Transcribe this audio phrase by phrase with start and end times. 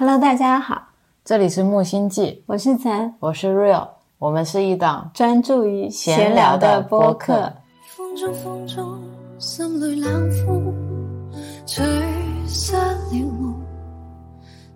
[0.00, 0.82] Hello，大家好，
[1.26, 7.52] 这里是木星记，我是岑，我是 Real，我们是一档专注于闲聊的播客。
[7.86, 8.98] 风中风中，
[9.38, 10.74] 心里冷风，
[11.66, 11.84] 吹
[12.46, 13.54] 失了梦，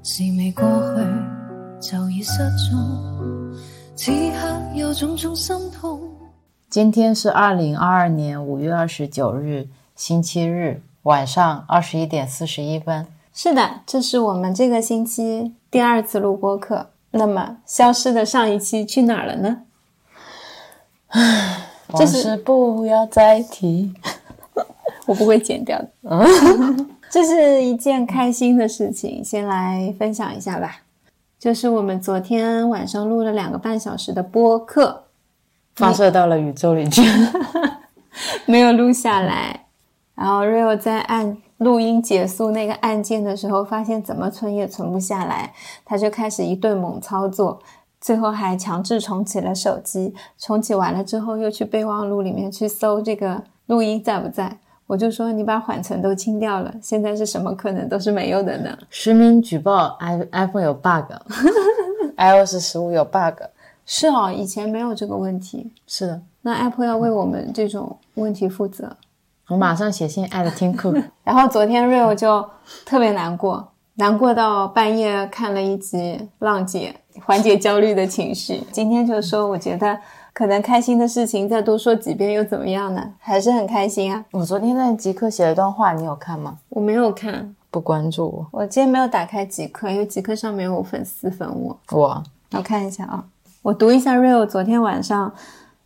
[0.02, 0.62] 是未过
[0.94, 2.32] 去就已失
[2.70, 3.56] 踪，
[3.96, 6.02] 此刻有种种心痛。
[6.68, 9.66] 今天是二零二二年五月二十九日，
[9.96, 13.06] 星期日晚上二十一点四十一分。
[13.36, 16.90] 是的，这是我们这个星期第二次录播课。
[17.10, 19.62] 那么，消失的上一期去哪儿了呢？
[21.08, 23.92] 唉，往事不要再提，
[25.06, 25.88] 我不会剪掉的。
[27.10, 30.82] 这是一件开心的事情，先来分享一下吧。
[31.36, 35.06] 就是我们昨天晚上录了两个半小时的播客，
[35.74, 37.02] 发射到了宇宙里去，
[38.46, 39.66] 没有录下来。
[40.14, 41.36] 然后 Rio 在按。
[41.58, 45.52] 录音结束那个按键的时候，发现怎么存也存不下来，
[45.84, 47.60] 他就开始一顿猛操作，
[48.00, 50.14] 最后还强制重启了手机。
[50.38, 54.58] 重启完了之后，又去备忘录里面去搜这个录音在不在。
[54.86, 58.76] 我就说你把缓存都清掉了，现在是什么可能都是没有的呢？
[58.90, 63.42] 实名举报，i iPhone 有 bug，iOS 十五有 bug。
[63.86, 65.72] 是哦，以前没有这个问题。
[65.86, 68.94] 是的，那 Apple 要为我们这种问题负责。
[69.48, 72.48] 我马上写信艾特听课， 然后昨天 Rio 就
[72.86, 75.98] 特别难过，难过到半夜看了一集
[76.38, 78.62] 《浪姐》，缓解焦虑的情绪。
[78.72, 79.98] 今天就说，我觉得
[80.32, 83.12] 可能开心的事情再多说几遍又怎么样呢？
[83.18, 84.24] 还是很开心啊！
[84.30, 86.56] 我昨天在极客写了一段话，你有看吗？
[86.70, 88.46] 我没有看，不关注我。
[88.50, 91.78] 我今天没有打开极客，因为极客上面有粉丝粉我。
[91.90, 92.22] 我
[92.52, 93.22] 我看一下啊，
[93.60, 95.30] 我读一下 Rio 昨天晚上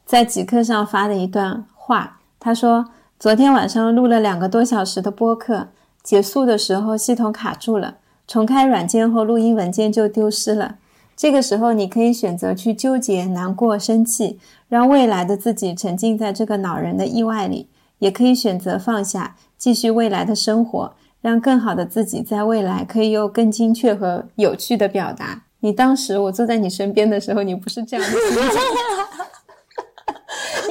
[0.07, 2.87] 在极客上发的一段话，他说。
[3.19, 5.67] 昨天晚上录了两个多小时的播客，
[6.05, 7.97] 结束的时候系统卡住了，
[8.29, 10.77] 重开软件后录音文件就丢失了。
[11.17, 14.39] 这个时候你可以选择去纠结、难过、生气，
[14.69, 17.67] 让未来的自己沉浸在这个恼人的意外里；
[17.99, 25.43] 也可以选择放下，继续未来的生活，让更好的自己在未来可以有更精确和有趣的表达。
[25.59, 28.19] 你当时我坐在你身边的时候，你不是这样的，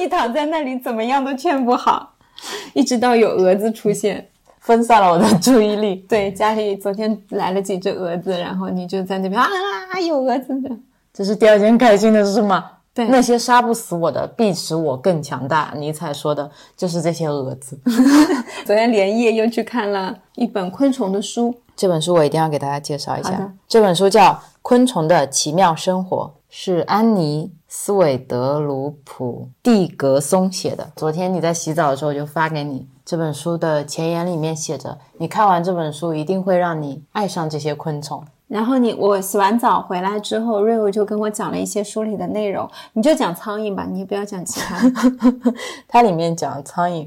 [0.00, 2.14] 你躺在那里怎么样都劝不好。
[2.74, 4.28] 一直到有蛾子出现，
[4.60, 5.96] 分散了我的注意力。
[6.08, 9.48] 对，家里昨天来了几只蛾子，然后你就在那边啊，
[10.06, 10.70] 有蛾子的，
[11.12, 12.72] 这是第二件开心的事吗？
[12.94, 15.72] 对，那些杀不死我的，必使我更强大。
[15.76, 17.78] 尼采说的就是这些蛾子。
[18.66, 23.52] 昨天连夜又去看了一本昆虫的书，这本书我一定要给大家介绍一下。
[23.68, 24.32] 这本书叫
[24.62, 27.52] 《昆虫的奇妙生活》，是安妮。
[27.70, 30.90] 斯韦德鲁普蒂格松写的。
[30.96, 38.24] 昨天你在洗澡的时候，我就发给你这本书的前言，里面写着：你看完这本书，一定会让你爱上这些昆虫。
[38.46, 42.66] 然后你我洗完澡回来之后，瑞欧就跟我讲了一些书里的内容。
[42.94, 44.80] 你就讲苍蝇吧，你也不要讲其他。
[45.86, 47.06] 它里面讲苍蝇，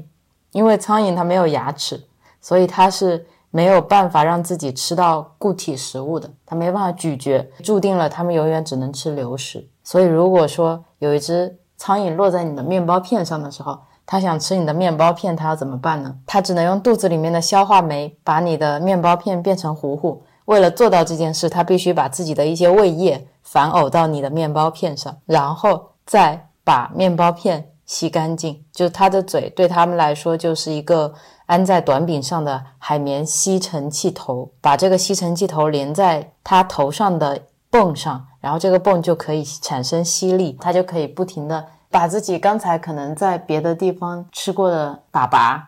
[0.52, 2.00] 因为苍蝇它没有牙齿，
[2.40, 3.26] 所以它是。
[3.54, 9.68] 没有办法让自己吃到固体食物的，它没办法咀嚼，注定了它们永远只能吃流食。
[9.84, 16.16] 所以，如果说有一只苍蝇落在你的面包片上的时候，它想吃你的面包片，它要怎么办呢？
[16.26, 20.22] 它只能用肚子里面的消化酶把你的面包片变成糊糊。
[20.46, 28.64] 为了做到这件事，它必须把自己的一些胃液反呕到你的面包片上，然后再把面包片吸干净。
[28.72, 31.12] 就它的嘴对他们来说就是一个。
[31.52, 45.60] 安在短柄上的海绵吸尘器头，把这个吸尘器头连在它头上的泵上，然后这个泵就可以产生吸力，它就可以不停的把自己刚才可能在别的地方吃过的粑粑，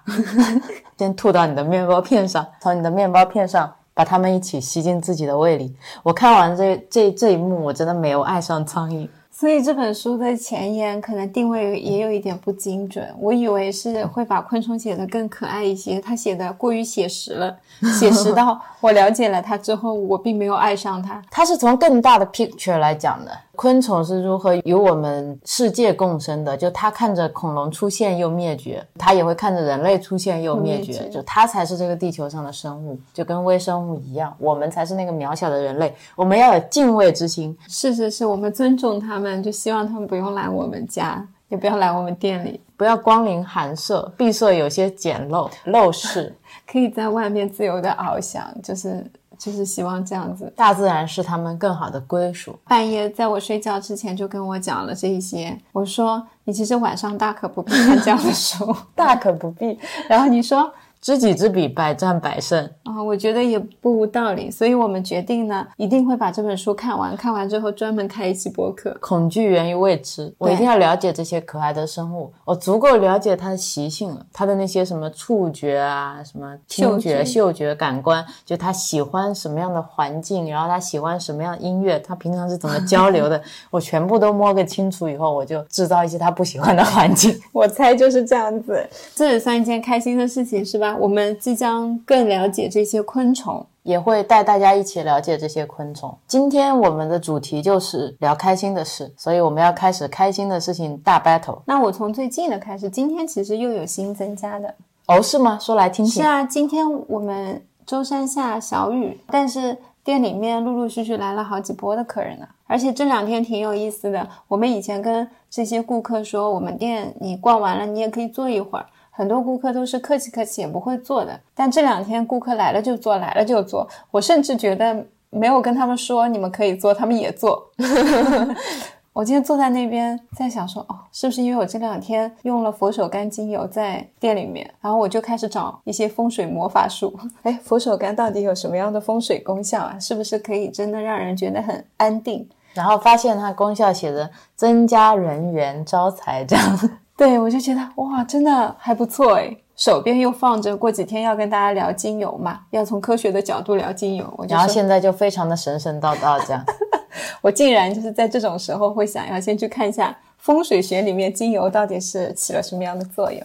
[0.96, 5.76] 先吐到你的面包片上，从你的面包片上把它们一起吸进自己的胃里。
[6.02, 9.06] 我看完这这这一幕，我真的没有爱上苍蝇。
[9.36, 17.56] 所以这本书的前言可能定位也有一点不精准，我以为是会把昆虫写得更可爱一些，它写的过于写实了，
[17.98, 21.20] 写实到我了解了它之后，我并没有爱上它。
[21.32, 23.36] 它是从更大的 picture 来讲的。
[23.56, 26.56] 昆虫是如何与我们世界共生的？
[26.56, 31.08] 就它看着恐龙出现又灭绝，它也会看着人类出现又灭绝。
[31.08, 35.94] 就它才是这个地球上的生物，就跟微生物一样，我们才是那个渺小的人类。
[36.14, 37.56] 我们要有敬畏之心。
[37.68, 46.34] 是是是，我们尊重他们，就希望他们不用来我们家，也不要来我们店里，不要光临寒舍，闭舍有些简陋陋室，
[46.70, 49.04] 可以在外面自由的翱翔，就是。
[49.38, 52.58] 就是希望这样子，大自然是他们更好的归属。
[52.68, 59.78] 半夜在我睡觉之前就跟我讲了这一些，我说你其实晚上大可不必看这样的书， 大可不必。
[60.08, 60.72] 然后你说
[61.04, 62.64] 知己知彼，百战百胜。
[62.84, 68.96] 啊、我觉得也不无道理，所以我们决定呢，一定会把这本书看完，看完之后专门开一期播客。
[69.02, 83.38] 恐惧源于未知，我一定要了解这些可爱的生物，我足够了解它的习性了，它的那些什么触觉啊，什么听觉、嗅觉嗅觉感官，就它喜欢什么样的环境，然后它喜欢什么样的音乐，它平常是怎么交流的，
[83.70, 87.38] 我全部都摸个清楚以后，我就制造一些它不喜欢的环境。
[87.52, 88.82] 我猜就是这样子，
[89.14, 90.93] 这也算一件开心的事情，是吧？
[90.98, 93.66] 我们即将更了解这些昆虫。
[93.84, 96.16] 也会带大家一起了解这些昆虫。
[96.26, 101.58] 今天我们的主题就是聊开心的事，所以我们要开始开心的事情大 battle。
[101.66, 104.74] 那我从最近的开始，今天其实又有新增加的。
[105.06, 105.58] 哦，是吗？
[105.60, 106.14] 说来听听。
[106.14, 112.48] 是啊，今天我们舟山下小雨，但是店里面陆陆续续来了好几波的客人呢。
[112.66, 118.86] 而且这两天挺有意思的，我们以前跟这些顾客说，我们店你逛完了，你也可以坐一会儿。
[119.16, 121.38] 很多顾客都是客气客气，也不会做的。
[121.54, 123.88] 但这两天顾客来了就做，来了就做。
[124.10, 127.70] 我甚至觉得没有跟他们说你们可以做，他们也做。
[129.14, 137.16] 我今天坐在那边，在想说，哦，是不是因为我这两天用了佛手柑精油在店里面，然后我就开始找一些风水魔法术。
[137.44, 139.96] 哎，佛手柑到底有什么样的风水功效啊？
[140.00, 142.48] 是不是可以真的让人觉得很安定？
[142.72, 146.90] 然后发现它功效写着增加人缘、招财这样。
[147.16, 149.56] 对，我就觉得哇，真的还不错诶。
[149.76, 154.46] 手边又放着，过几天要跟大家聊精油嘛，要从科学的角度聊精油。
[154.48, 156.64] 然后现在就非常的神神叨叨这样。
[157.42, 163.40] 我竟然就是在这种时候会想要先去看一下风水学里面精油到底是起了什么样的作用。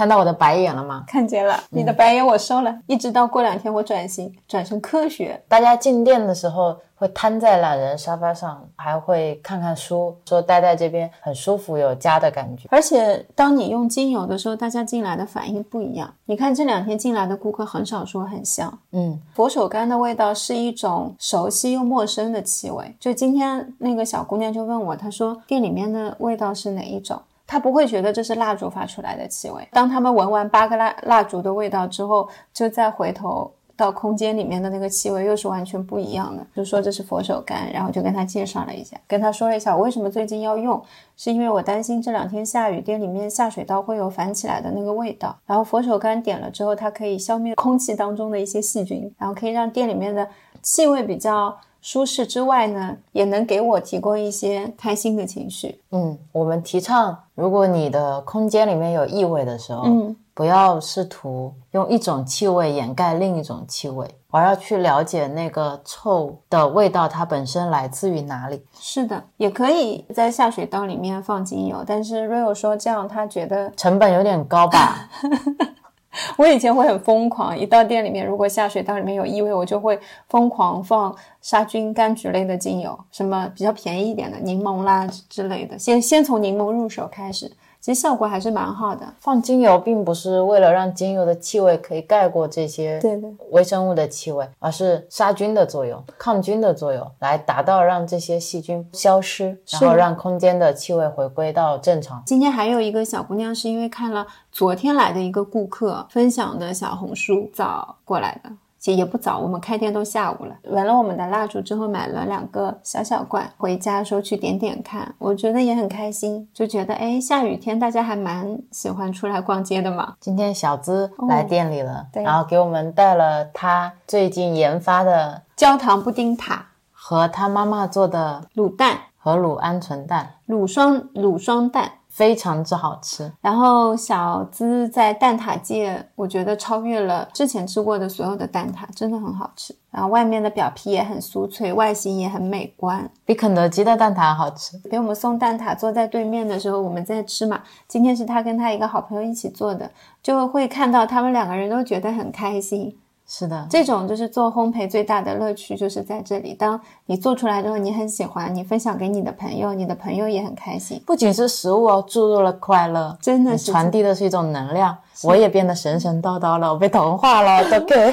[0.00, 1.04] 看到我的白眼了吗？
[1.06, 5.38] 看见了，你的白眼我收了，一直到过两天我转型转成科学。
[5.46, 12.66] 大家进店的时候会瘫在懒人沙发上，还会看看书，说待在这边很舒服，有家的感觉。
[12.70, 16.10] 而且当你用精油的时候，大家进来的反应不一样。
[16.24, 22.96] 你看这两天进来的顾客很少说很香，嗯，佛手柑的味道是一种熟悉又陌生的气味。
[22.98, 27.20] 就今天那个小姑娘就问我，她说店里面的味道是哪一种？
[27.50, 29.66] 他不会觉得这是蜡烛发出来的气味。
[29.72, 36.46] 当他们闻完八个蜡蜡烛的味道之后，就再回头到空间里面的那个气味又是完全不一样的。
[36.54, 40.80] 就说这是佛手柑，然后就跟他介绍了一下，跟他说了一下我为什么最近要用，
[41.16, 45.36] 是因为我担心这两天下雨，店里面下水道会有反起来的那个味道。
[45.44, 50.28] 然后佛手柑点了之后，它可以消灭空气当中的一些细菌，然后可以让店里面的
[50.62, 55.80] 气味比较舒适之外呢，也能给我提供一些开心的情绪。
[55.90, 68.62] 嗯，我们提倡，如果你的空间里面有异味的时候，嗯，不要试图用一种气味掩盖另一种气味，而要去了解那个臭的味道它本身来自于哪里。
[68.78, 75.08] 是的，也可以在下水道里面放精油，但是 Rio 说这样他觉得成本有点高吧？
[76.36, 79.98] 我以前会很疯狂，一到店里面，如果下水道里面有异味，我就会
[80.28, 89.06] 疯狂放杀菌柑橘类的精油，什么比较便宜一点的柠檬啦之类的，先先从柠檬入手开始，其实效果还是蛮好的。
[89.18, 102.22] 放精油并不是为了让精油的气味可以盖过这些对的，微生物的气味，而是杀菌的作用、抗菌的作用，来达到让这些细菌消失，然后让空间的气味回归到正常。
[102.26, 108.50] 今天还有一个小姑娘是因为看了昨天来的一个顾客分享的小红书找过来的。
[108.80, 110.56] 其实也不早，我们开店都下午了。
[110.64, 120.14] 闻了我们的蜡烛之后，买了两个小小罐，回家说去点点看，我觉得也很开心，就觉得哎，下雨天大家还蛮喜欢出来逛街的嘛。
[120.18, 131.92] 今天小资来店里了，对然后给我们带了他最近研发的焦糖布丁塔、和他妈妈做的卤蛋、和卤鹌鹑蛋，卤双卤双蛋。
[132.10, 133.32] 非常之好吃。
[133.40, 139.74] 然后小资在蛋挞界，我觉得超越了之前吃过的所有的蛋挞，真的很好吃。
[139.90, 143.10] 然后外面的表皮也很酥脆，外形也很美观。
[143.24, 144.78] 比肯德基的蛋挞好吃。
[144.90, 147.62] 给我们送蛋挞，坐在对面的时候，我们在吃嘛。
[147.88, 149.90] 今天是他跟他一个好朋友一起做的，
[150.22, 152.96] 就会看到他们两个人都觉得很开心。
[153.32, 156.52] 是的，这种就是做烘焙最大的乐趣，就是在这里。
[156.52, 161.00] 当你做出来之后，你很喜欢，你分享给你的朋友，你的朋友也很开心。
[161.06, 164.96] 不仅是食物哦，注入了快乐，真的是传递的是一种能量。
[165.22, 168.12] 我也变得神神叨叨了，我被同化了， 都给。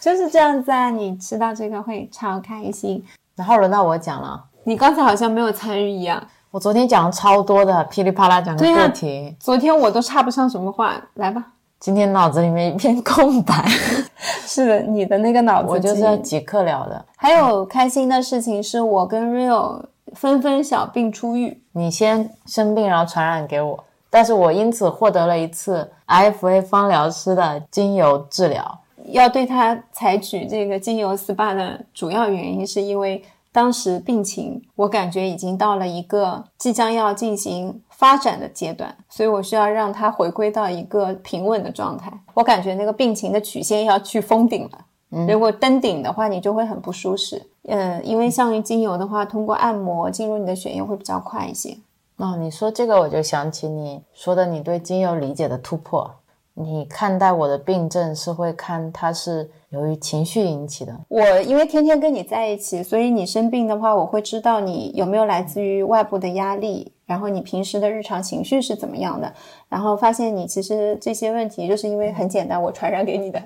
[0.00, 0.90] 就是这样子啊！
[0.90, 3.04] 你吃到这个会超开心。
[3.36, 6.20] 然后轮到我讲了，你刚才好像没有参与一样。
[6.50, 9.36] 我昨天讲了超多的，噼里啪啦讲个对呀不停。
[9.38, 11.52] 昨天我都插不上什么话，来吧。
[11.80, 13.54] 今天脑子里面一片空白，
[14.46, 17.04] 是的，你的那个脑子我就是要即刻聊的。
[17.16, 21.62] 还有开心的事情是我跟 Rio 纷纷小病初愈。
[21.72, 28.80] 你先生病，然后传染给我，但是我因此获得了一次 IFA 芳疗师的精油治疗。
[29.10, 42.12] 要对他采取这个精油 SPA 的主要原因，是因为当时病情我感觉已经到了一个即将要进行发展的阶段，所以我需要让它回归到一个平稳的状态。
[42.34, 45.26] 我感觉那个病情的曲线要去封顶了。
[45.26, 47.50] 如果登顶的话，你就会很不舒适。
[47.62, 51.76] 嗯，因为像精油的话，通过按摩进入你的血液会比较快一些。
[52.18, 56.10] 哦，你说这个我就想起你说的你对精油理解的突破。
[56.60, 60.92] 你看待我的病症是会看它是由于情绪引起的。
[61.06, 69.32] 我因为天天跟你在一起，所以你生病的话，我会知道你有没有来自于外部的压力，然后你平时的日常情绪是怎么样的，
[69.68, 73.40] 然后发现你其实这些问题就是因为很简单，我传染给你的。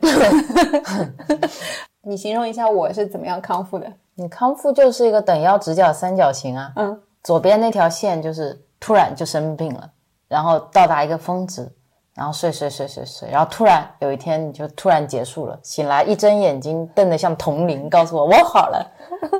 [2.04, 3.92] 你形容一下我是怎么样康复的？
[4.14, 9.90] 你康复就是一个等腰直角三角形啊，嗯，左边那条线就是突然就生病了，
[10.28, 11.71] 然后到达一个峰值，
[12.14, 18.92] 然后睡睡睡睡睡，然后突然有一天你就突然结束了，醒来一睁眼睛瞪得像铜铃，告诉我我好了。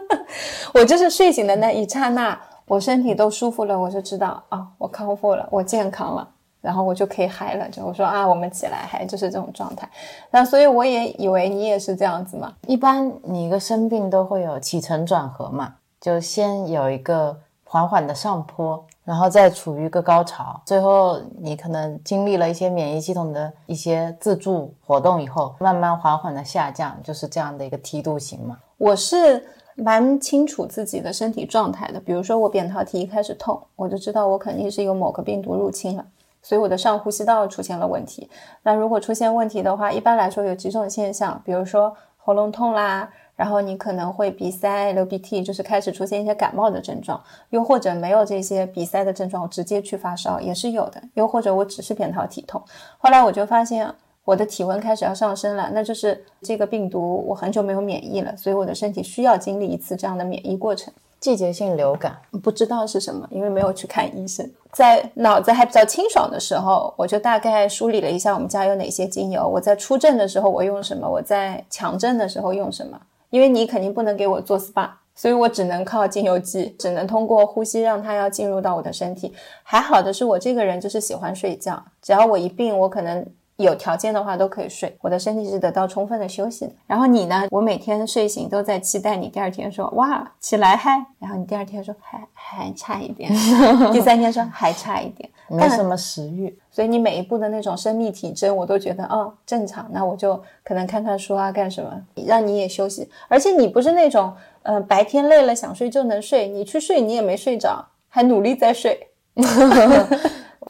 [0.73, 6.29] 我就是睡醒的那一刹那，我身体都舒服了，我就知道啊，我康复了，我健康了。
[6.63, 9.87] 然后我就可以嗨了，就我说啊，我们起来嗨，就是这种状态。
[10.31, 12.55] 那所以我也以为你也是这样子嘛。
[12.69, 28.57] 一般你一个生病都会有起承转合嘛，就先有一个缓缓的上坡，然后再处于一个高潮，最后你可能经历了一些免疫系统的一些自助活动以后，慢慢缓缓的下降，就是这样的一个梯度型嘛。
[28.79, 29.45] 我是
[29.75, 36.05] 蛮清楚自己的身体状态的，比如说我扁桃体一开始痛，我就知道我肯定是有某个病毒入侵了。
[36.45, 38.29] 所以我的上呼吸道出现了问题。
[38.65, 43.09] 那如果出现问题的话，一般来说有几种现象，比如说喉咙痛啦，
[43.43, 47.19] 然后你可能会鼻塞、流鼻涕，就是开始出现一些感冒的症状；
[47.51, 52.63] 又或者没有这些鼻塞的症状，直接去发烧也是有的；又或者我只是扁桃体痛。
[52.99, 53.93] 后来我就发现
[54.25, 60.95] 我的体温开始要上升了，那就是这个病毒我很久没有免疫了，所以我的身体需要经历一次这样的免疫过程。
[61.19, 64.49] 季节性流感不知道是什么，因为没有去看医生。
[64.71, 69.49] 在脑子还比较清爽的时候，我就大概梳理了一下我们家有哪些精油。
[69.49, 73.01] 我在出症的时候我用什么，我在强症的时候用什么。
[73.33, 79.33] 因为你肯定不能给我做 SPA，所以我只能靠精油剂，只能通过呼吸让它要进入到我的身体。
[79.65, 83.27] 还好的是我这个人就是喜欢睡觉，只要我一病，我可能。
[83.59, 86.73] 有条件的话都可以睡，我的身体是得到充分的休息的。
[86.87, 87.47] 然后你呢？
[87.51, 93.31] 我每天睡醒都在期待你第二天说哇起来嗨，然后你第二天说还还差一点，
[93.93, 96.57] 第三天说还差一点，没什么食欲。
[96.71, 99.89] 所以你每一步的那种生命体征，我都觉得哦正常。
[99.93, 101.91] 那我就可能看看书啊，干什么，
[102.27, 103.09] 让你也休息。
[103.29, 104.33] 而且你不是那种
[104.63, 109.09] 呃白天累了想睡就能睡，你去睡你也没睡着，还努力在睡。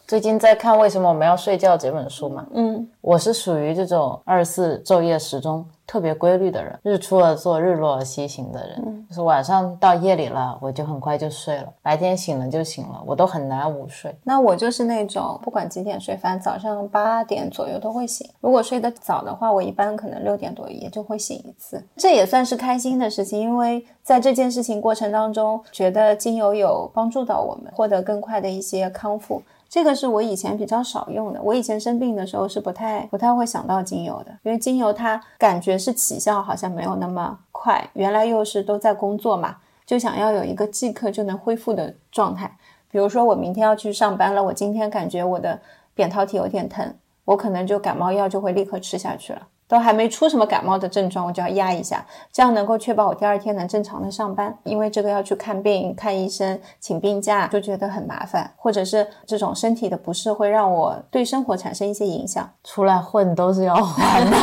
[0.07, 14.15] 最近在看《为什么我们要睡觉》这本书嘛，嗯，我是属于这种二十四昼夜时钟特别规律的人，日出而作，日落而息型的人，就是晚上到夜里了，我就很快就睡了，白天醒了就醒了，我都很难午睡。
[14.25, 18.29] 那我就是那种不管几点睡，反正早上八点左右都会醒。
[18.41, 29.43] 如果睡得早的话，我一般可能六点多也就会醒一次，这也算是开心的事情，因为在这件事情过程当中，觉得精油有帮助到我们，获得更快的一些康复。
[29.73, 37.89] 这个是我以前比较少用的，我以前生病的时候是不太不太会想到精油的，因为精油它感觉是起效好像没有那么快。
[37.95, 42.55] 原来又是都在工作嘛，就想要有一个即刻就能恢复的状态。
[42.91, 45.59] 比如说我明天要去上班了，我今天感觉我的
[45.95, 49.49] 扁桃体有点疼，我可能就感冒药就会立刻吃下去了。
[49.73, 54.55] 都还没出什么感冒的症状，我就要压一下，这样能够确保我第二天能正常的上班。
[54.65, 62.47] 因为这个要去看病、看医生、请病假，就觉得很麻烦，或者是这种身体的不适会让我对生活产生一些影响。
[62.63, 64.37] 出来混都是要还的，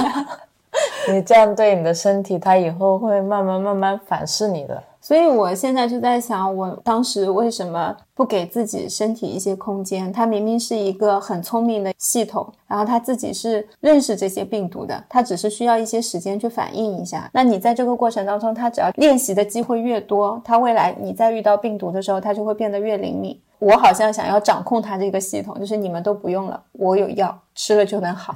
[1.13, 4.81] 你这样对你的身体，它以后会慢慢慢慢反噬你的。
[5.09, 10.13] 所以我现在就在想，我当时为什么不给自己身体一些空间？
[10.13, 17.27] 它明明是一个很聪明的系统，然后它自己是认识这些病毒的，它只是需要一些时间去反应一下。
[17.33, 23.35] 那你在这个过程当中，它只要练习的机会越多，它未来你在遇到病毒的时候，它就会变得越灵敏。
[23.57, 28.35] 我好像想要掌控它这个系统，就是你们都不用了，我有药吃了就能好。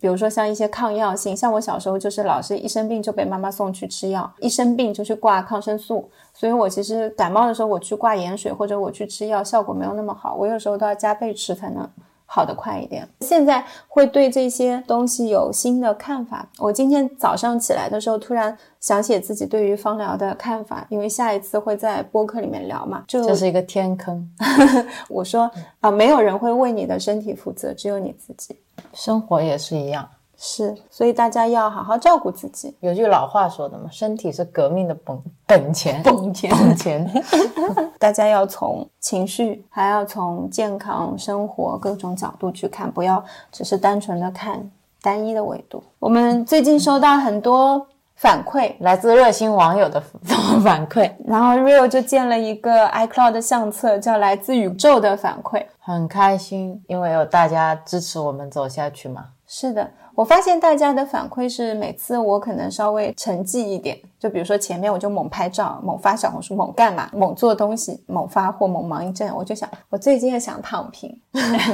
[0.00, 11.88] 比如说像一些抗药性，像我小时候就是老是一生病就被妈妈送去吃药，一生病就去挂抗生素，所以我其实感冒的时候我去挂盐水或者我去吃药，效果没有那么好，我有时候都要加倍吃才能
[12.26, 13.08] 好的快一点。
[13.20, 16.48] 现在会对这些东西有新的看法。
[16.58, 18.56] 我今天早上起来的时候，突然
[18.88, 24.26] 想起自己对于芳疗的看法，因为下一次会在播客里面聊嘛，就这是一个天坑。
[25.10, 28.56] 我说啊，没有人会为你的身体负责，只有你自己。
[28.94, 30.08] 生活也是一样。
[30.38, 32.74] 是，所以大家要好好照顾自己。
[32.80, 37.22] 有句老话说的嘛，身体是革命的本本钱，本钱，本钱。
[38.00, 44.70] 大家要从情绪，还要从健康生活各种角度去看，不要只是单纯的看
[45.02, 45.82] 单一的维度。
[45.98, 47.86] 我们最近收到很多
[48.18, 50.02] 反馈，来自热心网友的
[50.62, 59.26] 反馈，然后 Real 就建了一个 iCloud 的相册，叫来自宇宙的反馈，很开心，因为有大家支持我们走下去嘛。
[59.46, 59.88] 是的。
[60.18, 71.16] 我发现大家的反馈是，每次我可能稍微沉寂一点，就比如说前面我就猛拍照、猛发小红书、猛干嘛、猛做东西、猛发货、猛忙一阵，我就想，我最近也想躺平，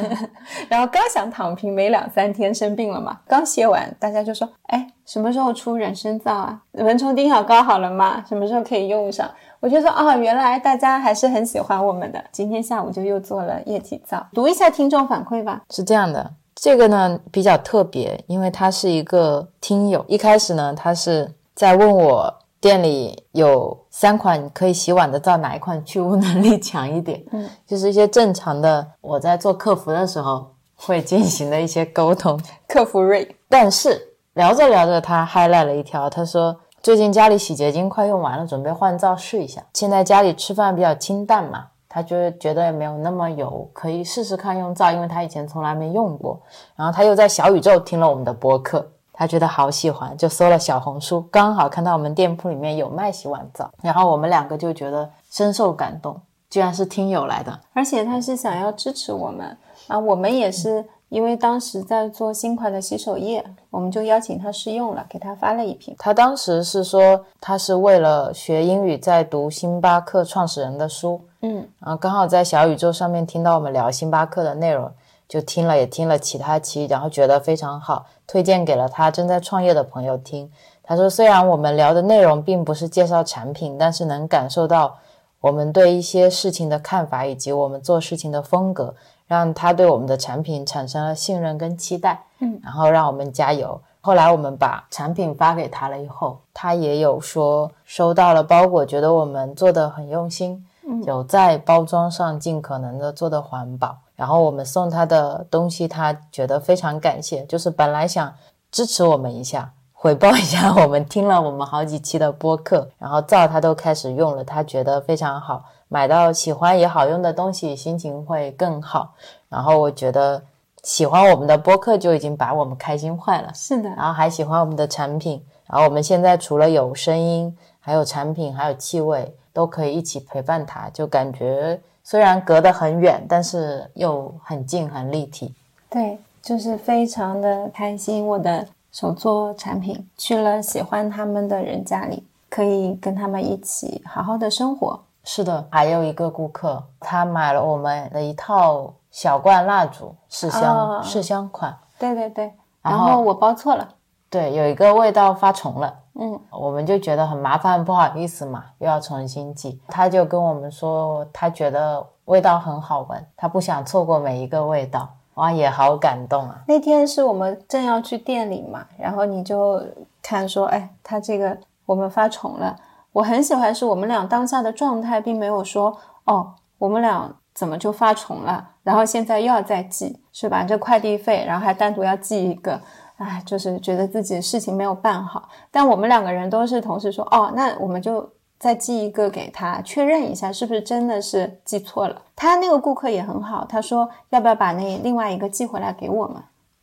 [0.69, 6.61] 然后刚想躺平没两三天生病了嘛，刚歇完，大家就说，哎，什么时候出人参皂啊？
[6.73, 8.23] 蚊虫叮咬膏好了吗？
[8.29, 9.27] 什么时候可以用上？
[9.61, 12.23] 我就说，啊，原来大家还是很喜欢我们的。
[12.31, 15.63] 今天下午就又做了液体皂，读一下听众反馈吧。
[15.71, 16.33] 是这样的。
[16.65, 20.03] 这个呢比较特别，因为他是一个听友。
[20.09, 27.23] 一开始呢，他是在问我店里有三款可以洗碗的皂，哪一款去污能力强一点？
[27.33, 32.41] 嗯，就是一些正常的我在做客服的时候会进行的一些沟通。
[32.67, 34.01] 客服瑞，但是
[34.33, 39.63] 聊着聊着，他 highlight 了一条，他说最近家里洗洁精快用完了，准备换皂试一下。
[39.75, 41.67] 现在家里吃饭比较清淡嘛。
[41.95, 46.37] 他就觉得没有那么油，可以试试看用皂，因为他以前从来没用过。
[46.75, 56.21] 然后他又在小宇宙听了我们的播客，他觉得好喜欢，就搜了小红书，刚好看到我们店铺里面有卖洗碗皂，然后我们两个就觉得深受感动，
[56.51, 60.85] 居然是听友来的，而且他是想要支持我们啊，我们也是。
[61.11, 65.95] 因为当时在做新款的洗手液，我们就邀请他试用了，给他发了一瓶。
[65.97, 74.91] 他当时是说，他是为了学英语在读星巴克创始人的书，嗯，然后刚好在小宇宙上面听到我们聊星巴克的内容，
[75.29, 80.51] 就听了也听了其他期，然后觉得非常好，推荐给了他正在创业的朋友听。
[80.83, 84.97] 他说，虽然我们聊的内容并不是介绍产品，但是能感受到
[85.41, 88.95] 我们对一些事情的看法以及我们做事情的风格。
[89.27, 93.81] 让他对我们的产品产生了信任跟期待，嗯，然后让我们加油。
[94.03, 100.67] 后来我们把产品发给他了以后，他也有说收到了包裹，觉得我们做的很用心，嗯，
[101.07, 103.99] 有在包装上尽可能的做的环保。
[104.17, 108.33] 然后我们送他的东西，他觉得非常感谢，就是本来想
[108.71, 115.65] 支持我们一下，回报一下我们听了我们好几期的播客，然后皂他都开始用了，他觉得非常好。
[115.89, 119.15] 买到喜欢也好用的东西，心情会更好。
[119.49, 120.43] 然后我觉得
[120.83, 123.53] 喜欢我们的播客就已经把我们开心坏了。
[123.55, 125.45] 是的，然后还喜欢我们的产品。
[125.67, 135.55] 然后我们现在除了有声音，还有产品，还有气味，都可以一起陪伴他，就感觉虽然隔得很远，但是又很近，很立体。
[135.91, 138.27] 对，就是非常的开心。
[138.27, 144.99] 我的手作产品去了喜欢他们的人家里，可以跟他们一起好好的生活。
[145.23, 151.77] 是的，还有一个顾客，他买了我们的一套小罐蜡烛，试香试香款。
[151.99, 153.87] 对对对，然后我包错了，
[154.31, 159.81] 对，有一个味道发重了，嗯，我们就觉得很麻烦，不好意思嘛，又要重新寄。
[159.89, 166.63] 他就跟我们说，他觉得味道很好闻，他不想错过每一个味道，哇，也好感动啊。
[166.69, 169.83] 那天是我们正要去店里嘛，然后你就
[170.23, 172.77] 看说，哎，他这个我们发重了。
[173.13, 180.65] 我很喜欢是我们俩当下的状态，并没有说哦，我们俩怎么就发重了，然后现在又要再寄，是吧？
[180.65, 182.81] 这快递费，然后还单独要寄一个，
[183.17, 185.49] 哎，就是觉得自己事情没有办好。
[185.71, 192.23] 但我们两个人都是同时说，哦，那我们就再寄一个给他，确认一下是不是真的是寄错了。
[192.35, 196.37] 他那个顾客也很好，他说要不要把那另外一个寄回来给我们？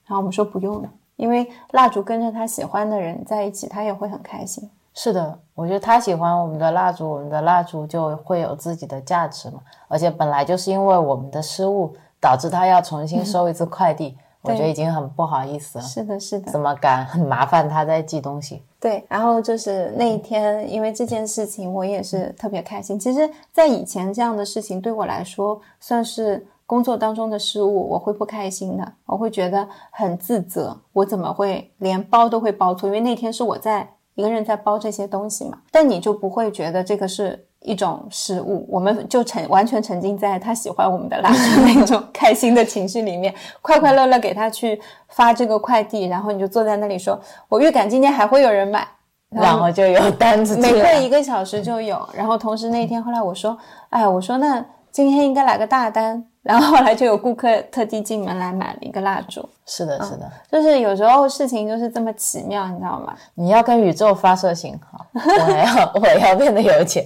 [0.06, 4.70] 然后我们说不用了，因为蜡烛跟着他喜欢的人在一起，他也会很开心。
[4.94, 9.62] 是的，我觉得他喜欢我们的蜡烛，我们的蜡烛就会有自己的价值嘛。
[9.88, 15.84] 而且本来就是因为我们的失误，导致他要重新收一次快递，我觉得已经很不好意思了。
[15.84, 18.62] 是的，是的，怎么敢很麻烦他在寄东西？
[18.80, 23.00] 对，然后就是那一天，因为这件事情，我也是特别开心。
[23.00, 32.88] 其实，在以前这样的事情对我来说，算是工作当中的失误，我会不开心的，我会觉得很自责，我怎么会连包都会包错？
[32.88, 33.96] 因为那天是我在。
[34.16, 48.88] 一个人在包这些东西嘛，但你就不会觉得这个是一种食物，我们就沉完全沉浸在他喜欢我们的蜡烛那种开心的情绪里面，快快乐乐给他去发这个快递，然后你就坐在那里说，我预感今天还会有人买，
[49.30, 53.58] 然后就有单子每过一个小时就有，然后同时那天后来我说，
[53.90, 56.31] 哎，我说那今天应该来个大单。
[56.44, 59.48] 然后后来就有顾客特地进门来买了一个蜡烛。
[59.66, 63.16] 是的，是的，就是有时候事情就是这么奇妙，你知道吗？
[63.36, 67.06] 你要跟宇宙发射信号，我要我要变得有钱，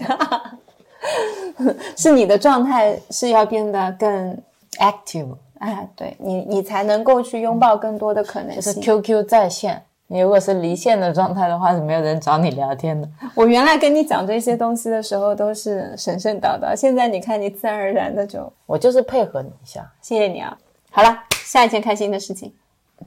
[1.98, 4.38] 是你的状态是要变得更
[4.80, 8.62] active，哎，对你你才能够去拥抱更多的可能性。
[8.62, 9.84] 就是 QQ 在线。
[10.08, 13.10] 你如果是离线的状态的话，是没有人找你聊天的。
[13.34, 20.56] 我原来跟你讲这些东西的时候都是神神叨叨，现在你看你自然而然的就，我就是配合你一下，谢谢你啊。
[20.92, 22.54] 好了，下一件开心的事情，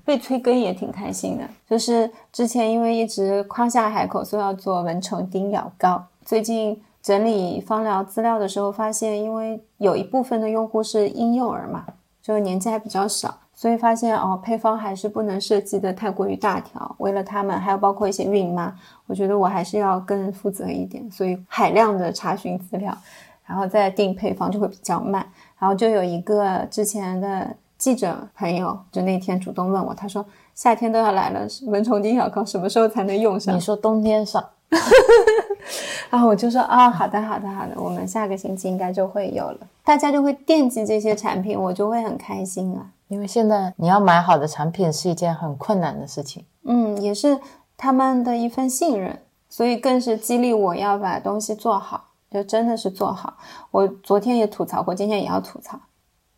[0.05, 11.87] 被催更也挺开心的，就是之前因为一直夸下海口说要做蚊虫叮咬膏，最近整理芳疗资料的时候发现，因为有一部分的用户是婴幼儿嘛，
[12.21, 13.39] 就年纪还比较小。
[13.61, 16.95] 所以发现哦，配方还是不能设计的太过于大条。
[16.99, 18.73] 为了他们，还有包括一些孕妈，
[19.09, 21.11] 我觉得我还是要更负责一点。
[21.11, 22.97] 所以海量的查询资料，
[23.45, 25.27] 然后再定配方就会比较慢。
[25.59, 33.57] 然后就有一个之前的记者朋友，就那天主动问我，他说夏天都要来了，蚊虫叮咬膏什么时候才能用上？
[33.57, 34.45] 你说冬天上，
[36.11, 42.87] 然后我就说啊，好的，好的，好的，我们下个星期应该就会有了，大家就会惦记这些产品，我就会很开心啊。
[43.09, 47.41] 因为现在你要买好的产品是一件很困难的事情，嗯，也是
[47.77, 53.37] 他们的一份信任，所以更是激励我要把东西做好，就真的是做好。
[53.71, 55.79] 我昨天也吐槽过，今天也要吐槽，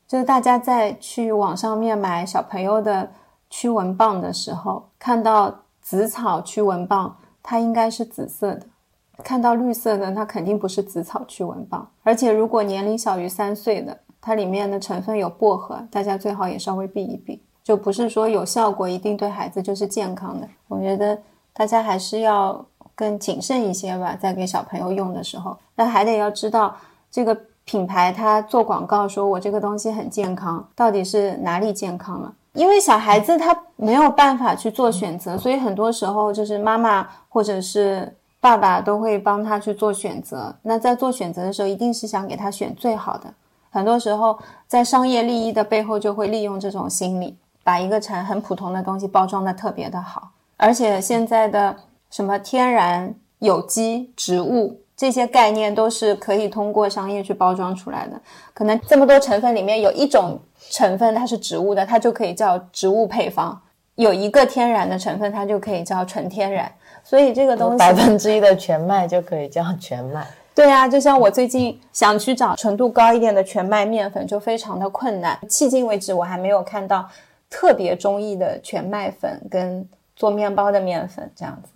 [0.06, 3.10] 就是大家在去网上面买小朋友的
[3.48, 8.66] 驱蚊棒的时候，看到紫草驱蚊棒，它应该是紫色的；
[9.24, 11.90] 看到绿色的，它肯定不是紫草驱蚊棒。
[12.04, 20.46] 而且如果年龄小于三岁的，它里面的成分有薄荷，大家最好也稍微避一避，就不是说有效果一定对孩子就是健康的。
[20.68, 21.18] 我觉得
[21.52, 26.76] 大家还是要更谨慎一些吧，在给小朋友用的时候，那还得要知道
[27.10, 32.34] 这个品牌它做广告说我这个东西很健康，到底是哪里健康了？
[32.52, 40.54] 因为小孩子他没有办法去做选择，所以很多时候就是妈妈或者是爸爸都会帮他去做选择。
[40.62, 43.32] 那在做选择的时候，一定是想给他选最好的。
[43.70, 50.30] 很多时候，在商业利益的背后，就会利用这种心理，把一个产很普通的东西包装的特别的好。
[50.56, 51.74] 而且现在的
[52.10, 58.20] 什么天然、有机、植物这些概念，都是可以通过商业去包装出来的。
[58.52, 63.56] 可能这么多成分里面有一种成分它是植物的，它就可以叫植物配方；
[63.94, 66.70] 有一个天然的成分，它就可以叫纯天然。
[67.02, 70.26] 所以这个东西百分之一的全麦就可以叫全麦。
[70.60, 75.38] 对啊，就像我最近想去找纯度高一点的全麦面粉，就非常的困难。
[75.48, 77.08] 迄今为止，我还没有看到
[77.48, 81.70] 特别中意的全麦粉跟做面包的面粉这样子。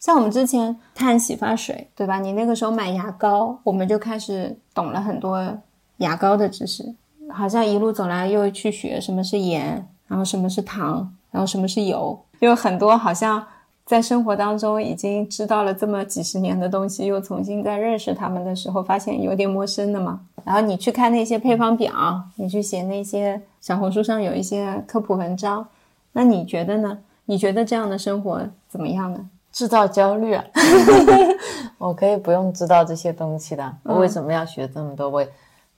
[0.00, 2.18] 像我们之前碳洗发水，对吧？
[2.18, 5.56] 你那个时候买牙膏，我们就开始懂了很多
[5.98, 6.84] 牙膏的知识。
[7.30, 13.46] 好像一路走来又去学什么是盐，然后什么是糖，然后什么是油，有很多好像。
[13.86, 20.20] 在生活当中已经知道了这么几十年的东西，又重新再认识他们的时候，发现有点陌生的嘛。
[20.44, 25.64] 然后你去看那些配方表，你去写那些小红书上有一些科普文章，
[26.12, 26.98] 那你觉得呢？
[27.26, 29.30] 你觉得这样的生活怎么样呢？
[29.52, 30.44] 制造焦虑啊！
[31.78, 35.08] 我可以不用知道这些东西的，我为什么要学这么多？
[35.08, 35.24] 我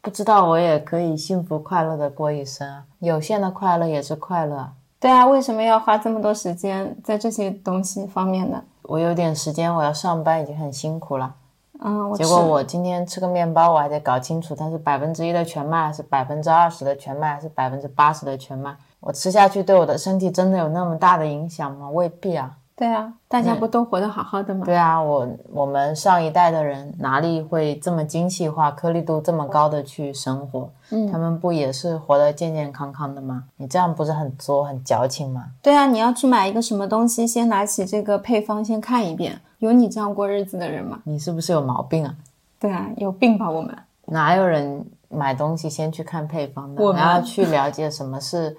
[0.00, 2.84] 不知道，我也可以幸福快乐的过一生啊！
[3.00, 4.70] 有限的快乐也是快乐。
[5.00, 8.62] 对啊，为什么要花这么多时间在这些东西方面呢？
[8.82, 11.34] 我有点时间，我要上班已经很辛苦了。
[11.80, 18.76] 嗯，结果我今天吃个面包，我还得搞清楚它是百分之一的全麦，还是百分之二十的全麦，还是百分之八十的全麦。
[18.98, 21.88] 我吃下去对我的身体真的有那么大的影响吗？
[21.90, 22.57] 未必啊。
[22.78, 24.64] 对啊，大家不都活得好好的吗？
[24.64, 30.70] 对啊，我我们上一代的人哪里会这么精细化、颗粒度这么高的去生活？
[30.90, 33.42] 嗯，他们不也是活得健健康康的吗？
[33.56, 35.46] 你这样不是很作、很矫情吗？
[35.60, 39.40] 对啊，你要去买一个什么东西，先拿起这个配方先看一遍。
[39.58, 41.00] 有你这样过日子的人吗？
[41.02, 42.14] 你是不是有毛病啊？
[42.60, 43.76] 对啊，有病吧我们？
[44.04, 46.84] 哪有人买东西先去看配方的？
[46.84, 48.56] 我们要去了解什么是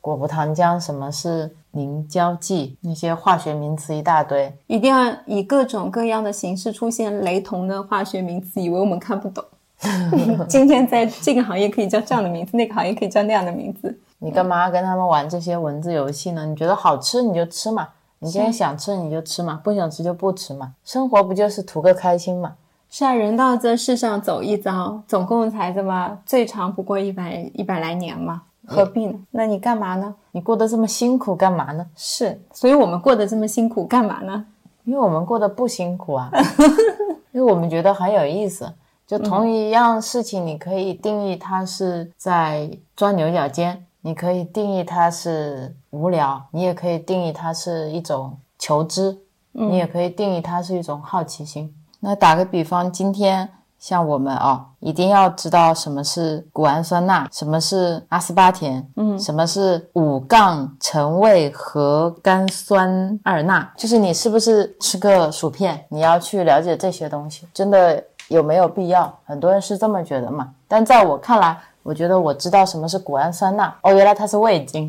[0.00, 1.54] 果葡糖浆，什么是？
[1.72, 9.44] 凝胶剂那些化学名词一大堆，一定要以各种各样的形式出现雷同的化学名词，以为我们看不懂。
[10.46, 13.98] 今天在这个行业可以叫这样的名字，那个行业可以叫那样的名字。
[14.18, 16.44] 你干嘛跟他们玩这些文字游戏呢？
[16.44, 20.74] 你觉得好吃你就吃嘛，你今天想吃你就吃嘛，不想吃就不吃嘛。
[20.84, 22.56] 生活不就是图个开心嘛？
[22.90, 29.18] 是啊，人到这世上走一遭，总共才这么最长不过一百一百来年嘛，何必呢？
[29.32, 30.14] 那你干嘛呢？
[30.30, 31.84] 你过得这么辛苦干嘛呢？
[31.96, 34.46] 是，所以我们过得这么辛苦干嘛呢？
[34.84, 36.30] 因为我们过得不辛苦啊，
[37.32, 38.72] 因为我们觉得很有意思。
[39.06, 49.18] 就同一样事情，你可以定义它是在钻牛角尖，你可以定义它是无聊，你也可以定义它是一种求知，
[49.50, 51.74] 你也可以定义它是一种好奇心。
[51.98, 53.48] 那打个比方，今天
[53.80, 68.04] 像我们啊，一定要知道什么是谷氨酸钠，什么是阿斯巴甜，嗯，什么是五杠橙味核苷酸二钠，就是你是不是吃个薯片，你要去了解这些东西，真的。
[68.30, 69.12] 有没有必要？
[69.24, 70.48] 很多人是这么觉得嘛。
[70.68, 73.74] 但在我看来，我觉得我知道什么是谷氨酸钠。
[73.82, 74.88] 哦，原来它是味精。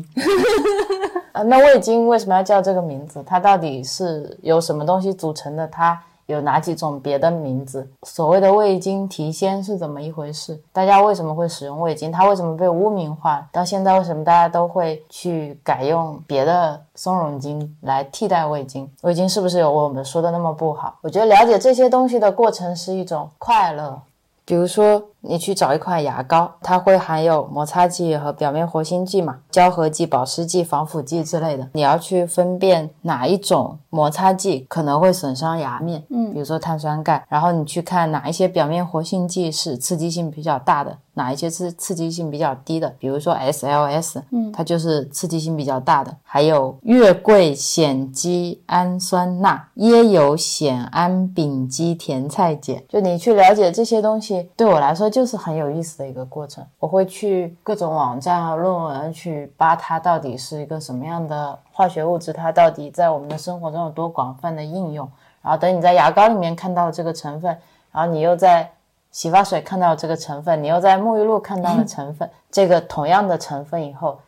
[1.32, 3.20] 啊， 那味精为什么要叫这个名字？
[3.26, 5.66] 它到底是由什么东西组成的？
[5.66, 6.00] 它。
[6.32, 7.88] 有哪几种别的名字？
[8.02, 10.58] 所谓的味精提鲜是怎么一回事？
[10.72, 12.10] 大家为什么会使用味精？
[12.10, 13.46] 它为什么被污名化？
[13.52, 18.90] 到现在为什么大家都会去改用别的松茸精来替代味精？
[19.02, 20.96] 味精是不是有我们说的那么不好？
[21.02, 24.00] 我觉得了解这些东西的过程是一种快乐。
[24.44, 31.68] 比如说，你去找一款牙膏，它会含有摩擦剂和表面活性剂嘛，胶合剂、保湿剂、防腐剂之类的。
[31.72, 37.24] 你要去分辨哪一种摩擦剂可能会损伤牙面，嗯，比如说碳酸钙。
[37.28, 40.98] 然后你去看哪一些表面活性剂是刺激性比较大的。
[41.14, 42.88] 哪一些是刺激性比较低的？
[42.98, 46.16] 比如说 SLS，嗯，它就是刺激性比较大的。
[46.22, 52.82] 还有月桂酰基氨酸钠、椰油酰胺丙基甜菜碱。
[52.88, 56.66] 就你去了解这些东西，对我来说就是很有意思的一个过程。
[56.80, 65.08] 我会去各种网站和论文去扒它到底是一个什么样的化学物质，它到底在我们的生活中有多广泛的应用。
[65.42, 67.56] 然后等你在牙膏里面看到这个成分，
[67.92, 68.68] 然后你又在。
[69.14, 74.18] 洗发水看到这个成分，你又在沐浴露看到了成分， 这个同样的成分以后，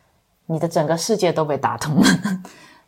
[0.45, 2.03] 你的整个世界都被打通了。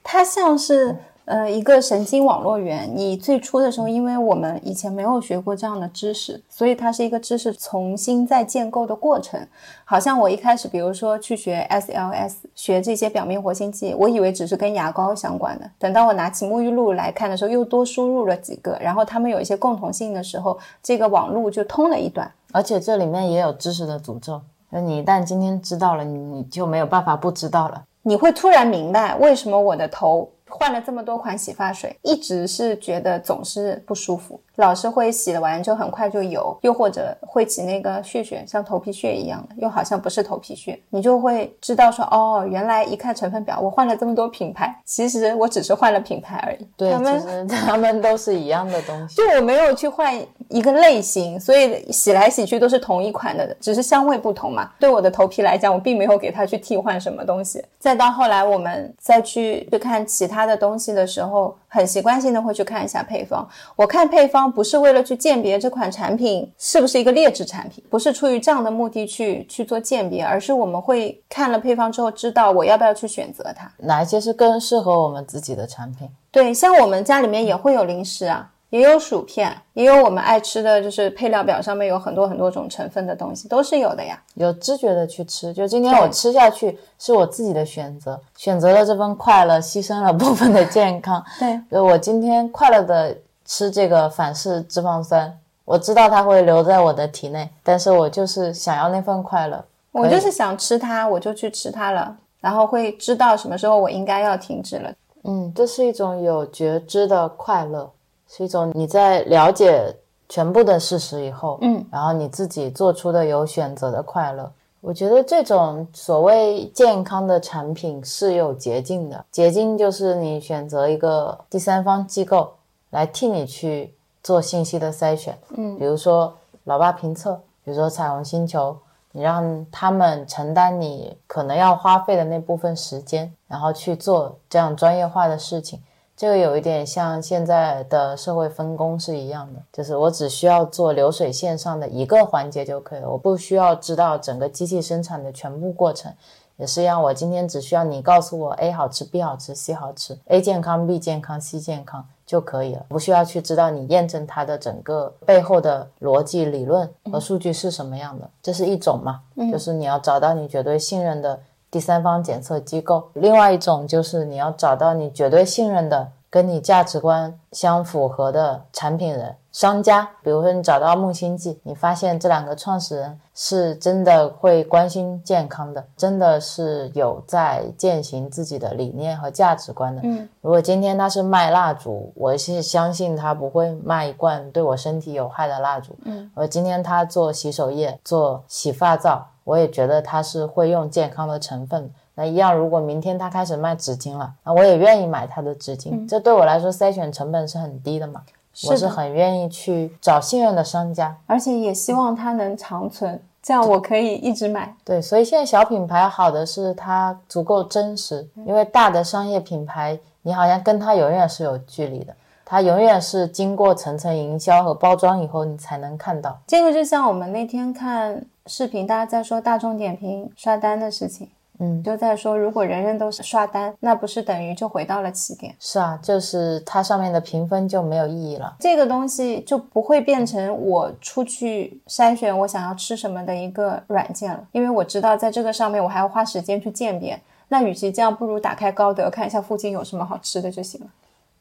[0.03, 0.95] 它像是。
[1.27, 9.37] 呃，一个神经网络源，你最初的时候，因为我们以前没有学过这样的知识，所以它是一个知识重新再建构的过程。
[9.83, 15.69] 好像我一开始，比如说去学 SLS，学这些表面活性剂，我以为只是跟牙膏相关的。
[15.77, 22.31] 等到我拿起沐浴露来看的时候，又多输入了几个，然后它们有一些共同性的时候，这个网路就通了一段。
[22.53, 27.83] 而且这里面也有知识的诅咒，那你一旦今天知道了，你就没有办法不知道了。
[28.03, 30.29] 你会突然明白为什么我的头。
[30.49, 46.67] 换了这么多款洗发水，一直是觉得总是不舒服，老是会洗了完就很快就油，又或者会起那个屑屑，像头皮屑一样的，又好像不是头皮屑，你就会知道说，哦，原来一看成分表，我换了这么多品牌，其实我只是换了品牌而已。
[46.77, 49.15] 对，其实他们都是一样的东西。
[49.15, 50.15] 就我没有去换
[50.49, 54.69] 一个类型，所以洗来洗去都是同一款的，只是香味不同嘛。
[54.79, 57.63] 对我的头皮来讲，我并没有给它去替换什么东西。
[57.79, 60.27] 再到后来，我们再去去看其。
[60.27, 63.47] 他的东西的时候，很习惯性的会去看一下配方。
[63.77, 76.09] 我看配方不是为了去鉴别这款产品是不是一个劣质产品，不是出于这样的目的去去做鉴别，而是我们会看了配方之后，知道我要不要去选择它，哪一些是更适合我们自己的产品。
[76.31, 78.51] 对，像我们家里面也会有零食啊。
[78.69, 84.21] 也有薯片，也有我们爱吃的就是配料表上面有很多很多种成分的东西，都是有的呀。
[84.33, 91.23] 有知觉的去吃，就今天我吃下去是我自己的选择，选择了这份快乐，牺牲了部分的健康。
[91.39, 104.93] 对，我今天快乐的吃这个反式脂肪酸，我知道它会留在我的体内，但是我就是想要那份快乐，我就是想吃它，我就去吃它了，然后会知道什么时候我应该要停止了。
[105.23, 107.89] 嗯，这是一种有觉知的快乐。
[108.29, 109.95] 是一种你在了解
[110.27, 114.51] 全部的事实以后，嗯，然后你自己做出的有选择的快乐。
[114.81, 122.53] 我觉得这种所谓健康的产品是有捷径的，捷径就是你选择一个第三方机构
[122.89, 128.77] 来替你去做信息的筛选，嗯，比如说老爸评测，比如说彩虹星球，
[129.11, 135.81] 你让他们承担你可能要花费的那部分时间，然后去做这样专业化的事情。
[136.15, 146.11] 这个有一点像现在的社会分工是一样的，就是我只需要做流水线上的一个环节就可以了，我不需要知道整个机器生产的全部过程。
[146.55, 158.29] 也是一样，我今天只需要你告诉我 A 好吃，B 好吃，C 好吃，A 健康，B 健康，C 健康就可以了，不需要去知道你验证它的整个背后的逻辑理论和数据是什么样的。
[158.43, 161.39] 这是一种嘛，就是你要找到你绝对信任的。
[161.69, 170.07] 第三方检测机构，另外一种就是你要找到你绝对信任的跟你价值观相符合的产品人、商家。
[170.21, 180.01] 比如说，你找到木星记，你发现这两个创始人是真的会关心健康的，真的是有在践行自己的理念和价值观的。
[180.05, 185.97] 嗯，如果今天他是卖蜡烛，我是相信他不会卖一罐对我身体有害的蜡烛。
[186.05, 191.91] 嗯，而今天他做洗手液、做洗发皂，我也觉得他是会用健康的成分。
[192.13, 196.07] 那一样，如果明天他开始卖纸巾了，那我也愿意买他的纸巾。
[196.07, 198.21] 这对我来说筛选成本是很低的嘛，
[198.65, 201.15] 我是很愿意去找信任的商家。
[201.27, 204.75] 而且也希望它能长存，这样我可以一直买。
[204.83, 216.39] 对，所以现在小品牌好的是它足够真实，因为大的商业品牌，你好像跟它永远是有距离的，它永远是经过层层营销和包装以后，你才能看到。
[216.47, 225.55] 这个就像我们那天看视频，大家在说大众点评刷单的事情，嗯，就在说如果人人都是刷单，那不是等于就回到了起点？
[225.59, 228.55] 是啊，就是它上面的评分就没有意义了。
[228.59, 237.19] 这个东西就不会变成我出去筛选我想要吃什么的一个软件了，因为我知道在这个上面我还要花时间去鉴别。
[237.49, 240.87] 那与其这样，不如打开高德看一下附近有什么好吃的就行了。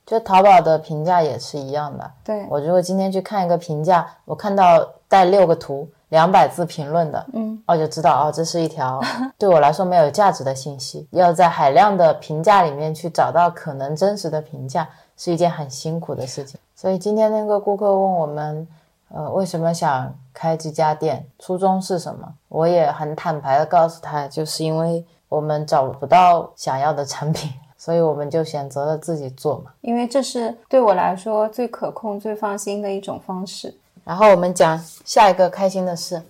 [0.07, 2.11] 就淘宝的评价也是一样的。
[2.25, 9.03] 对，我如果今天去看一个评价，我看到带六个图、两百字评论的，嗯，我就知道哦，这是一条
[9.37, 11.09] 对我来说没有价值的信息。
[11.11, 16.59] 要在海量的评价里面去找到可能真实的评价，是一件很辛苦的事情。
[16.77, 18.69] 所以今天那个顾客问我们，
[19.09, 22.33] 呃，为什么想开这家店，初衷是什么？
[22.49, 27.51] 我也很坦白的告诉他，就是因为我们找不到想要的产品，
[27.87, 29.70] 所以我们就选择了自己做嘛。
[29.81, 33.72] 因为这是对我来说最可控、最放心的一种方式。
[34.03, 36.20] 然后我们讲下一个开心的事，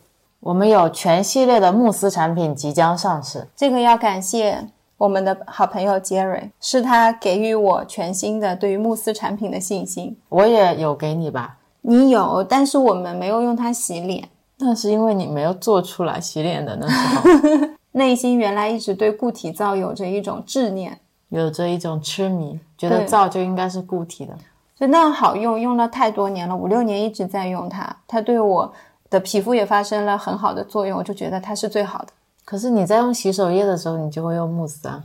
[0.40, 3.48] 我们有全系列的慕斯产品即将上市。
[3.56, 10.14] 这个要感谢我们的好朋友杰瑞，是他给予我全新的对于慕斯产品的信心。
[10.28, 14.28] 我也有给你吧，你有，但是我们没有用它洗脸。
[14.58, 24.34] 那是因为你没有做出来洗脸的那时候， 内心原来一直对固体皂有着一种执念，有着一种痴迷，觉得皂就应该是固体的。
[24.78, 28.72] 就那样好用，用了太多年了，五六年一直在用它，它对我
[29.08, 32.08] 的皮肤也发生了很好的作用，我就觉得它是最好的。
[32.44, 35.02] 可是你在用洗手液的时候，你就会用慕斯啊。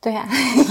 [0.00, 0.26] 对呀、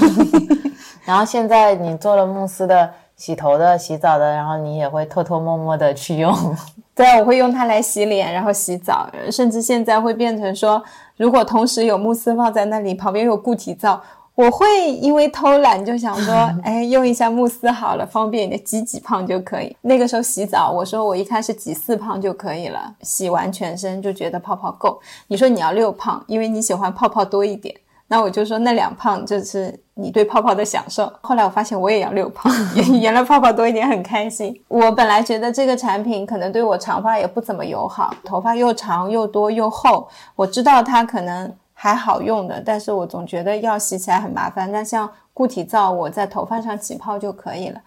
[1.05, 6.35] 然后现在你做了慕斯的洗头的、洗澡的，然后你也会偷偷摸摸的去用。
[6.95, 10.83] 对啊，我会用它来洗脸，然后洗澡，甚至现在会变成说，
[11.15, 14.01] 如果同时有慕斯放在那里，旁边有固体皂，
[14.39, 19.75] 我会因为偷懒就想说， 哎，用一下慕斯好了，方便一点，挤几胖就可以。
[19.82, 24.97] 那个时候洗澡，我说我一开始挤四胖就可以了，洗完全身就觉得泡泡够。
[25.28, 27.75] 你说你要六胖，因为你喜欢泡泡多一点。
[28.08, 31.12] 那我就说那两胖就是你对泡泡的享受。
[31.19, 32.49] 后来我发现我也要六胖，
[33.02, 34.58] 原来泡泡多一点很开心。
[34.69, 44.69] 我本来觉得这个产品可能对我长发也不怎么友好，头发又长又多又厚，我知道它可能还好用的，但是我总觉得要洗起来很麻烦。
[44.69, 47.79] 那像固体皂，我在头发上起泡就可以了。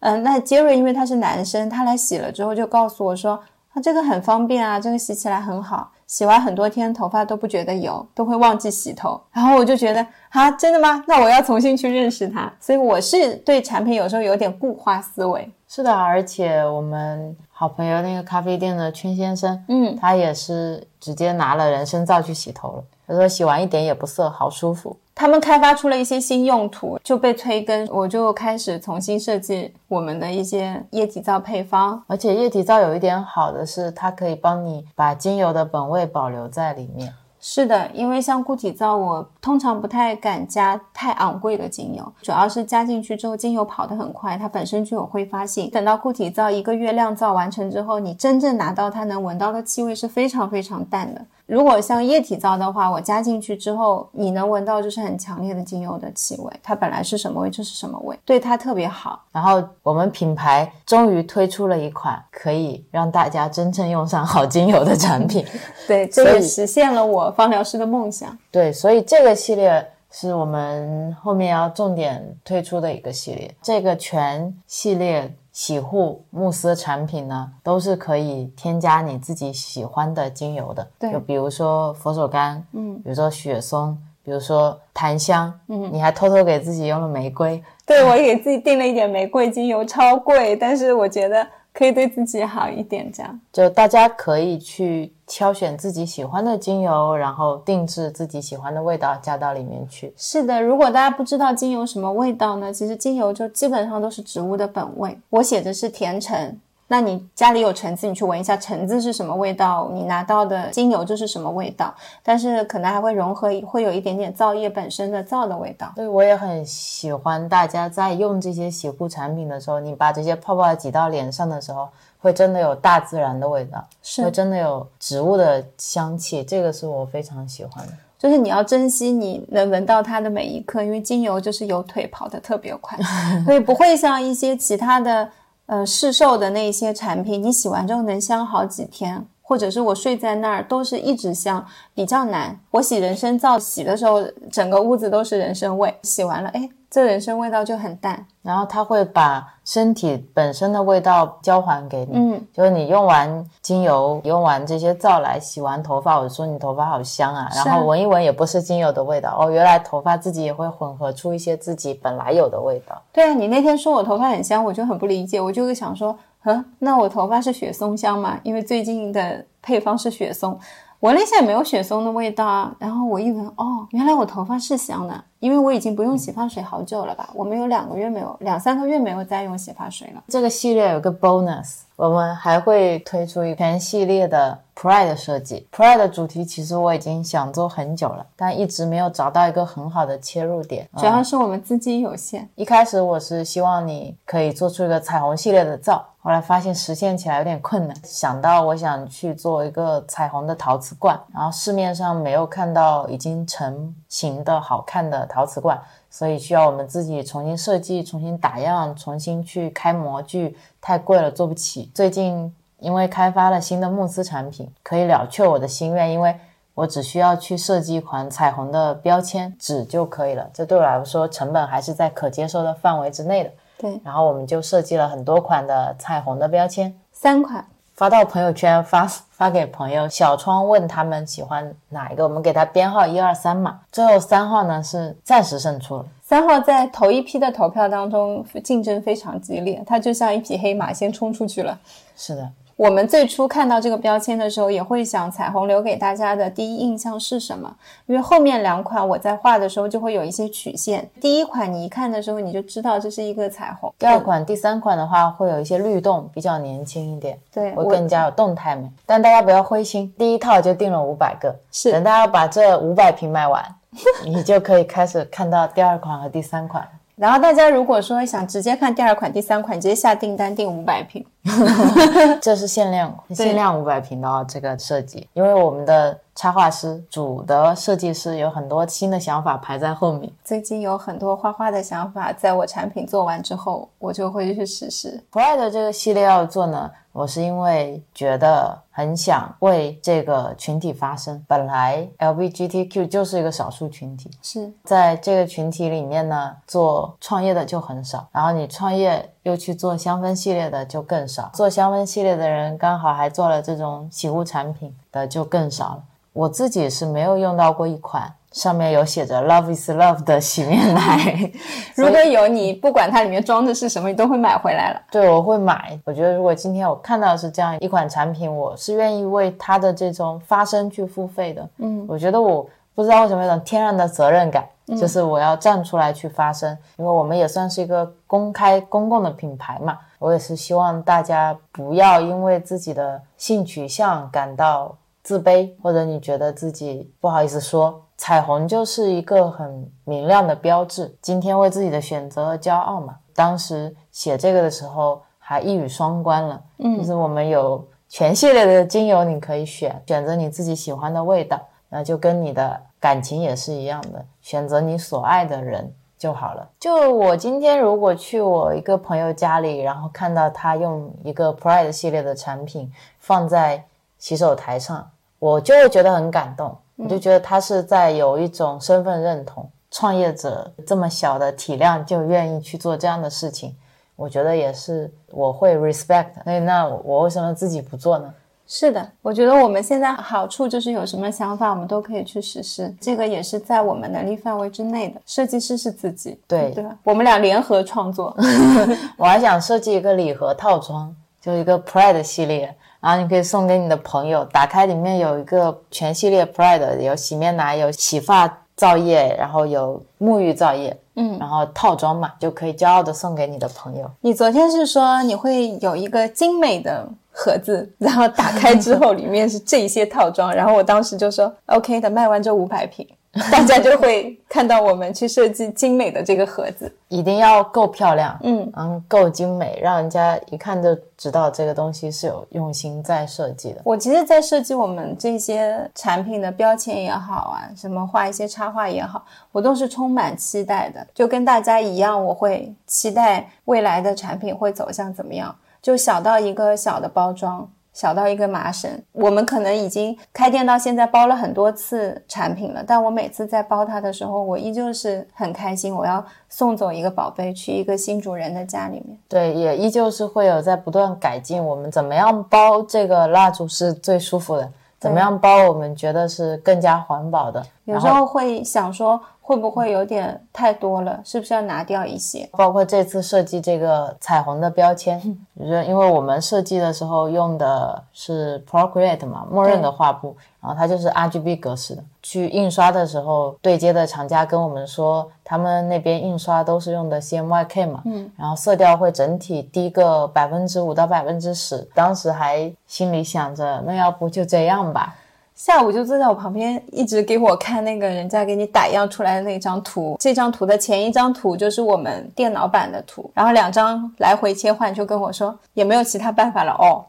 [0.00, 3.40] 嗯，那杰瑞因为他是男生，他来洗了之后就告诉我说，
[3.72, 9.20] 啊，这个很方便啊，这个洗起来很好，洗完很多天头发都不觉得油，都会忘记洗头。
[9.30, 11.04] 然后我就觉得啊，真的吗？
[11.06, 12.52] 那我要重新去认识它。
[12.58, 15.48] 所以我是对产品有时候有点固化思维。
[15.68, 22.84] 是的，而且我们好朋友那个咖啡店的圈先生，嗯，他也是直接拿了人参皂去洗头了。
[23.06, 24.96] 他说洗完一点也不涩，好舒服。
[25.14, 32.02] 他们开发出了一些新用途，就被催更，我就开始重新设计我们的一些液体皂配方。
[32.06, 37.12] 而且液体皂有一点好的是，它可以帮你把精油的本味保留在里面。
[37.38, 45.70] 是的，因为像固体皂，我通常不太敢加太昂贵的精油，主要是加进去之后，精油跑得很快，它本身就有挥发性。
[45.70, 51.24] 等到固体皂一个月晾造完成之后，你真正拿到它能闻到的气味是非常非常淡的。
[51.46, 59.22] 如果像液体皂的话，我加进去之后，你能闻到就是很强烈的精油的气味，它本来是什么味就是什么味，对它特别好。
[59.30, 65.46] 然后我们品牌终于推出了一款可以让大家真正用上好精油的产品。
[65.86, 68.36] 对，这也实现了我芳疗师的梦想。
[68.50, 73.54] 对，所以这个系列是我们后面要重点推出的一个系列。
[73.62, 80.86] 这个全系列洗护慕斯产品呢，都是可以添加你自己喜欢的精油的。
[80.98, 87.64] 对就比如说佛手柑，嗯，比如说雪松，比如说檀香，嗯，你还偷偷给自己用了玫瑰。
[87.86, 91.46] 对我也给自己订了一点玫瑰精油，超贵，但是我觉得
[91.76, 93.38] 可以对自己好一点，这样。
[93.52, 100.10] 就大家可以去挑选自己喜欢的精油，然后定制自己喜欢的味道加到里面去。
[100.16, 102.72] 是的，如果大家不知道精油什么味道呢？
[102.72, 105.18] 其实精油就基本上都是植物的本味。
[105.28, 106.58] 我写的是甜橙。
[106.88, 111.92] 那你家里有橙子，你去闻一下橙子是什么味道，你拿到的精油就是什么味道。
[112.22, 115.90] 但是可能还会融合，会有一点点皂液本身的皂的味道。
[115.96, 121.88] 对，我也很喜欢大家在用这些洗护产品的时候，你把这些泡泡挤到脸上的时候，
[122.20, 127.92] 会真的有大自然的味道，是会真的有植物的香气，这个是我非常喜欢的。
[128.16, 132.96] 就是你要珍惜你能闻到它的每一刻，因为精油就是有腿跑得特别快，
[133.44, 135.28] 所以不会像一些其他的。
[135.66, 142.60] 呃，市售的那些产品，你洗完之后能香好几天，或者是我睡在那儿都是一直香，比较难。
[142.70, 146.68] 我洗人参皂洗的时候，整个屋子都是人参味，洗完了，哎。
[146.88, 152.12] 这人参味道就很淡，然后它会把身体本身的味道交还给你。
[152.14, 163.02] 嗯，就是你用完精油、用完这些皂来洗完头发，我说你头发好香啊，然后闻一闻也不是精油的味道哦，原来头发自己也会混合出一些自己本来有的味道。
[163.12, 168.38] 对啊，你那天说我头发很香，我就很不理解，我就会想说，嗯，那我头发是雪松香吗？
[168.44, 170.58] 因为最近的配方是雪松。
[171.00, 172.74] 闻了一下，没有雪松的味道啊。
[172.78, 177.28] 然后我一闻，哦，原来我头发是香的，因为我已经不用洗发水好久了吧？
[177.34, 180.22] 我们有两个月没有，两三个月没有再用洗发水了。
[180.28, 185.66] 这个系列有个 bonus，我们还会推出一全系列的 Pride 设计。
[185.74, 190.86] Pride 的主题其实我已经想做很久了，但一直没有找到一个很好的切入点。
[190.98, 192.46] 主要是我们资金有限。
[192.54, 196.04] 一开始我是希望你可以做出一个彩虹系列的皂。
[196.18, 205.80] 后来发现实现起来有点困难，想到我想去做一个彩虹的陶瓷罐，然后市面上没有看到已经成型的好看的陶瓷罐，
[206.16, 211.90] 所以需要我们自己重新设计、重新打样、重新去开模具，太贵了做不起。
[211.94, 216.34] 最近因为开发了新的慕斯产品，可以了却我的心愿，因为
[216.72, 223.50] 我只需要去设计一款彩虹的标签纸就可以了，这对我来说成本还是在可接受的范围之内的。
[223.76, 227.62] 对，然后我们就设计了很多款的彩虹的标签，三款
[227.96, 230.06] 发到朋友圈，发发给朋友。
[230.06, 233.80] 小窗问他们喜欢哪一个，我们给他编号一二三嘛。
[233.90, 241.78] 最后三号呢是暂时胜出了，三号在头一批的投票当中竞争非常激烈，他就像一匹黑马先冲出去了。
[242.14, 242.50] 是的。
[242.76, 247.74] 我们最初看到这个标签的时候，也会想彩虹留给大家的第一印象是什么？
[248.04, 251.08] 因为后面两款我在画的时候就会有一些曲线。
[251.18, 258.86] 第一款你一看的时候你就知道这是一个彩虹，第二款、第三款的话会有一些律动，比较年轻一点，对，会更加有动态美。
[259.06, 263.64] 但大家不要灰心，第一套就定了五百个，是等大家把这五百瓶卖完，
[264.26, 266.86] 你就可以开始看到第二款和第三款。
[267.16, 271.24] 然后大家如果说想直接看第二款、第三款，直接下订单订五百瓶，
[272.42, 276.18] 这是限量限量五百瓶的哦，这个设计，因为我们的。
[276.36, 280.30] 插画师、主的设计师有很多新的想法排在后面。
[280.44, 285.18] 最近有很多画画的想法，在我产品做完之后，我就会去实施。
[285.32, 291.42] Pride 这个系列要做呢，我是因为觉得很想为这个群体发声。
[291.48, 298.28] 本来 LBGTQ 就是一个少数群体，是在这个群体里面呢，做创业的就很少。
[298.30, 301.48] 然后你创业又去做香氛系列的就更少。
[301.54, 306.02] 做香氛系列的人刚好还做了这种洗护产品的就更少了。
[306.32, 311.52] 我自己是没有用到过一款上面有写着 “Love is Love” 的洗面奶。
[311.94, 315.00] 如果有，你不管它里面装的是什么，你都会买回来了。
[315.12, 315.96] 对，我会买。
[316.04, 321.68] 我觉得如果今天我看到是这样一款产品，我是愿意为它的这种发声去付费的。
[321.78, 329.98] 嗯，我觉得我不知道为什么有种天然的责任感，就是我要站出来去发声，因为我们也算是一个公开公共的品牌嘛。
[330.18, 334.96] 我也是希望大家不要因为自己的性取向感到。
[335.26, 341.12] 自卑，或者你觉得自己不好意思说，彩虹就是一个很明亮的标志。
[341.20, 343.16] 今天为自己的选择而骄傲嘛。
[343.34, 356.68] 当时写这个的时候还一语双关了，嗯，就是我们有全系列的精油，你可以选，选择你自己喜欢的味道，那就跟你的感情也是一样的，选择你所爱的人就好了。
[356.80, 363.84] 就我今天如果去我一个朋友家里，然后看到他用一个 Pride 系列的产品放在
[364.18, 365.08] 洗手台上。
[365.38, 373.76] 我就会觉得很感动，我就觉得他是在有一种身份认同，创业者这么小的体量就愿意去做这样的事情，
[374.16, 376.30] 我觉得也是我会 respect。
[376.44, 378.34] 那那我为什么自己不做呢？
[378.66, 385.20] 是的，我觉得我们现在好处就是有什么想法我们都可以去实施，这个也是在我们能力范围之内的。
[385.24, 386.96] 设计师是自己，对对吧？
[387.04, 388.36] 我们俩联合创作，
[389.16, 391.14] 我还想设计一个礼盒套装。
[391.38, 394.44] 就一个 Pride 系列，然后你可以送给你的朋友。
[394.46, 404.10] 打开里面有一个全系列 Pride，有洗面奶，有洗发皂液，然后有沐浴皂液，嗯，然后套装嘛，就可以骄傲的送给你的朋友。
[404.22, 413.06] 你昨天是说你会有一个精美的盒子， 然后打开之后里面是这些套装，然后我当时就说 OK 的，卖完这五百瓶。
[413.52, 423.82] 大家就会看到我们去设计精美的这个盒子，一定要够漂亮，嗯嗯，够精美，让人家一看就知道这个东西是有用心在设计的。
[423.84, 429.22] 我其实，在设计我们这些产品的标签也好啊，什么画一些插画也好，
[429.52, 435.54] 我都是充满期待的，就跟大家一样，我会期待未来的产品会走向怎么样，
[435.86, 437.70] 就小到一个小的包装。
[437.92, 445.94] 小到一个麻绳，我们可能已经开店到现在包了很多次产品了，但我每次在包它的时候，我依旧是很开心。
[445.94, 451.64] 我要送走一个宝贝去一个新主人的家里面，对，也依旧是会有在不断改进。
[451.64, 454.70] 我们怎么样包这个蜡烛是最舒服的？
[454.98, 457.64] 怎么样包我们觉得是更加环保的？
[457.84, 459.18] 有时候会想说。
[459.46, 461.20] 会不会有点太多了？
[461.24, 462.48] 是不是要拿掉一些？
[462.50, 465.20] 包括这次设计这个彩虹的标签，
[465.56, 472.02] 就是因为我们设计的时候用的是 Procreate 嘛，默认的画布，然后它就是 RGB 格式的。
[472.24, 481.88] 去印刷的时候，对接的厂家跟我们说，他们那边印刷都是用的 CMYK 嘛，嗯，然后色调会整体低个百分之五到百分之十。
[481.94, 485.14] 当时还心里想着，那要不就这样吧。
[485.56, 490.14] 下午就坐在我旁边，一直给我看那个人家给你打样出来的那张图。
[490.20, 497.02] 这张图的前一张图就是我们电脑版的图，然后两张来回切换，就跟我说也没有其他办法了哦，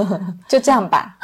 [0.46, 1.16] 就这样吧，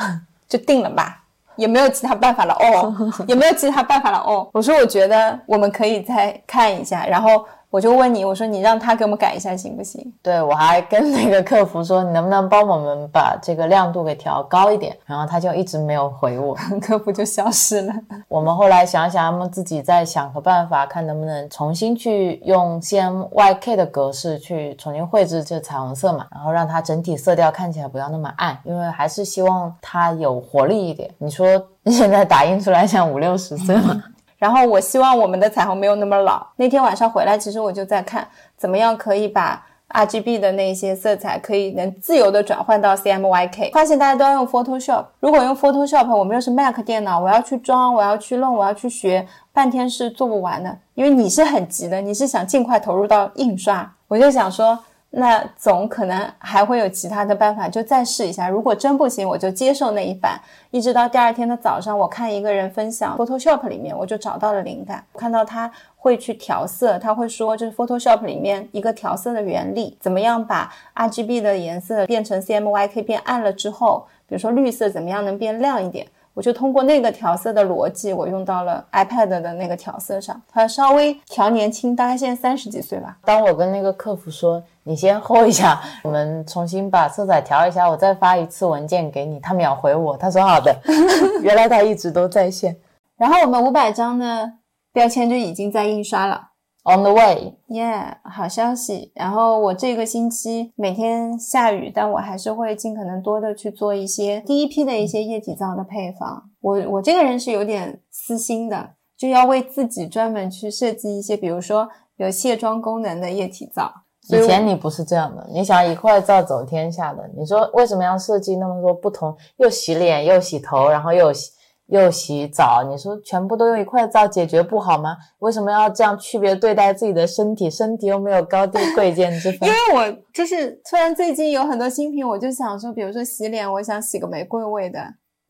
[0.48, 1.22] 就定了吧，
[1.56, 4.48] 也没有其他办法了哦，也没有其他办法了哦。
[4.52, 7.44] 我说我觉得我们可以再看一下，然后。
[7.70, 10.12] 我就问你，我说你让他给我们改一下行不行？
[10.20, 14.96] 对我还跟那个客服说，你能不能帮我们把这个亮度给调高一点？
[15.06, 16.52] 然后他就一直没有回我，
[16.82, 17.94] 客服就消失了。
[18.26, 31.08] 我们后来想想，他们自己再想个办法，看能不能重新去用 CMYK 的格式去重新绘制这彩虹色嘛，然后让它整体色调看起来不要那么暗，因为还是希望它有活力一点。
[31.18, 31.46] 你说
[31.84, 34.02] 你现在打印出来像五六十岁吗？
[34.40, 36.44] 然后我希望我们的彩虹没有那么老。
[36.56, 38.26] 那天晚上回来，其实我就在看
[38.56, 43.70] 怎么样可以把 RGB 的那些色彩可以能自由的转换到 CMYK。
[43.72, 50.76] 发现大家都要用 Photoshop，如果用 Photoshop，我们又是 Mac 电脑，我要去装，我要去弄，我要去学，半天是做不完的。
[50.94, 54.78] 因为你是很急的，你是想尽快投入到印刷，我就想说。
[55.12, 58.48] 那总可能还会有其他的办法，就再试一下。
[58.48, 60.40] 如果真不行，我就接受那一版。
[60.70, 65.04] 一直到第二天的早上，我看一个人分享 Photoshop 里面，我就找到了灵感。
[65.14, 76.06] 看到他会去调色，他会说，就是 Photoshop 里面一个调色的原理，怎么样把 RGB 的颜色变成 CMYK 变暗了之后，比如说绿色怎么样能变亮一点。
[76.32, 83.18] 我就通过那个调色的逻辑，我用到了 iPad 的那个调色上，它稍微调年轻，大概现在三十几岁吧。
[83.24, 89.38] 当我跟那个客服说，你先 hold 一下， 我们重新把色彩调一下，我再发一次文件给你。
[89.38, 90.76] 他秒回我，他说好的。
[91.42, 92.76] 原来他一直都在线。
[93.16, 94.54] 然后我们五百张的
[94.92, 96.48] 标签就已经在印刷了。
[96.82, 99.12] On the way, yeah，好消息。
[99.14, 106.50] 然后我这个星期每天下雨，但我还是会尽可能多的去做一些第一批的一些液体皂的配方。
[106.60, 113.92] 我我这个人是有点私心的，就要为自己专门去设计一些，比如说有卸妆功能的液体皂。
[114.38, 121.52] 以前你不是这样的，你想一块皂走天下的，你说为什么要设计那么多不同，又洗脸又洗头，然后又洗。
[121.92, 125.16] 又洗澡，你说全部都用一块皂解决不好吗？
[125.40, 127.68] 为什么要这样区别对待自己的身体？
[127.68, 129.68] 身体又没有高低贵贱之分。
[129.68, 135.00] 因为我就是突然最近有很多新品，我就想说，比如说洗脸，我想洗个玫瑰味的；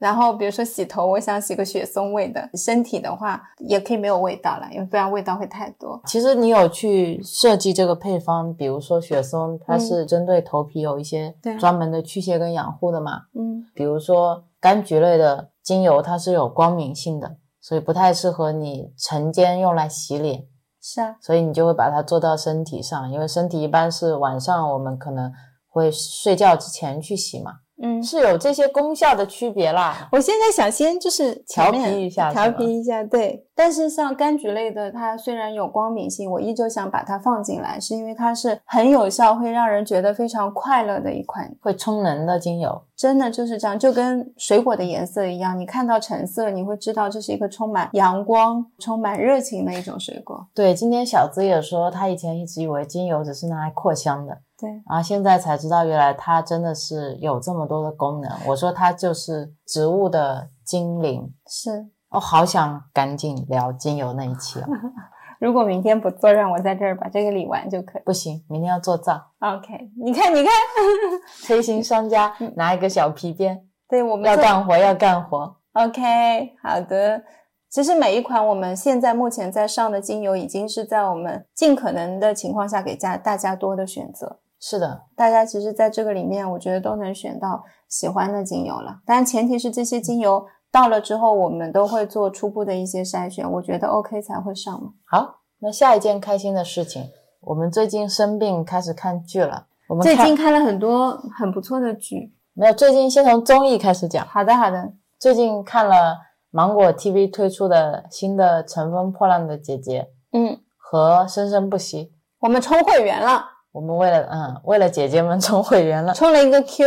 [0.00, 2.50] 然后比如说洗头，我想洗个雪松味的。
[2.54, 6.00] 身体的话也可以没有味道了，因为不然味道会太多。
[6.06, 13.26] 其实你有去设计这个配方，比如说雪松，它是针对头皮有一些专门的去屑跟养护的嘛？
[13.34, 15.50] 嗯，比如说柑橘类的。
[15.62, 20.46] 精油它是有光敏性的，所以不太适合你晨间用来洗脸。
[20.80, 25.30] 是啊，所以你就会把它做到身体上，因为身体一般是晚上我们可能
[25.68, 27.52] 会睡觉之前去洗嘛。
[27.82, 30.08] 嗯，是有这些功效的区别啦。
[30.12, 33.46] 我现在想先就是调皮一下，调皮一下，对。
[33.54, 42.82] 但是像柑橘类的，它虽然有光敏性，我依旧想把它放进来，是因为它是很有效，会让人觉得非常快乐的一款，会充能的精油。
[43.00, 50.46] 真的就是这样，就跟水果的颜色一样，你看到橙色，你会知道这是一个充满阳光、充满热情的一种水果。
[50.54, 58.30] 对，今天小资也说，他以前一直以为精油只是拿来扩香的，对，然后现在才知道，原来它真的是有这么多的功能。
[58.46, 61.88] 我说它就是植物的精灵，是。
[62.10, 64.66] 我好想赶紧聊精油那一期哦。
[65.40, 68.02] 如果明天不做，让我在这儿把这个理完就可以。
[68.04, 69.18] 不行，明天要做皂。
[69.40, 70.52] OK，你看，你看，
[71.48, 75.56] 推心商家拿一个小皮鞭，对，我们要干活要干活。
[75.72, 77.22] OK，好的。
[77.70, 84.40] 其实每一款我们现在目前在上的精油，已经是在我们尽可能的情况下给家大家多的选择。
[84.60, 89.00] 是的，大家其实在这个里面，我觉得都能选到喜欢的精油了。
[89.06, 94.90] 当然，前提是这些精油到了之后，我们都会做初步的一些筛选，我觉得 OK 才会上嘛。
[95.04, 97.10] 好，那下一件开心的事情，
[97.40, 99.66] 我们最近生病开始看剧了。
[99.88, 102.32] 我们最近看了很多很不错的剧。
[102.52, 104.24] 没有，最近先从综艺开始讲。
[104.26, 104.92] 好的，好的。
[105.18, 106.16] 最近看了
[106.50, 110.02] 芒果 TV 推出的新的《乘风破浪的姐姐》
[110.32, 112.04] 嗯，和《生生不息》。
[112.38, 116.84] 我们充会员了，我们为了嗯，为了姐姐们充会员了，充了一个 Q。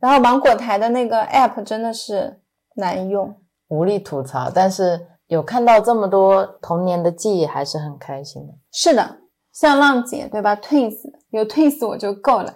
[0.00, 2.41] 然后芒果台的那个 App 真的是
[2.76, 3.34] 难用。
[3.68, 8.52] 无力吐槽，但是有看到这么多童年的记忆，还是很开心的。
[8.70, 9.18] 是的，
[9.52, 10.98] 像浪姐对吧？Twins
[11.30, 12.52] 有 Twins 我就够了。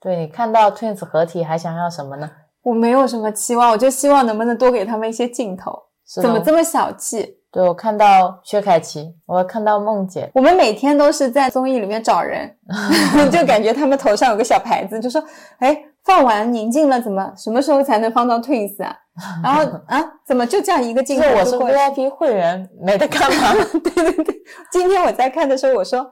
[0.00, 2.30] 对你看到 Twins 合体，还想要什么呢？
[2.62, 5.72] 我没有什么期望，我就希望能不能多给他们一些镜头。
[6.06, 7.36] 是怎么这么小气？
[7.50, 12.54] 对我看到薛凯琪，我看到梦姐，我们每天都是在综艺里面找人，
[13.32, 15.22] 就感觉他们头上有个小牌子，就说
[15.60, 18.94] ：“哎，放完宁静了，怎么什么时候才能放到 Twins 啊？”
[19.42, 23.52] 然后 啊，怎么就这样一个镜头就是我是 VIP 会员，没得干嘛。
[23.82, 24.34] 对对对，
[24.72, 26.10] 今天我在看的时候，我说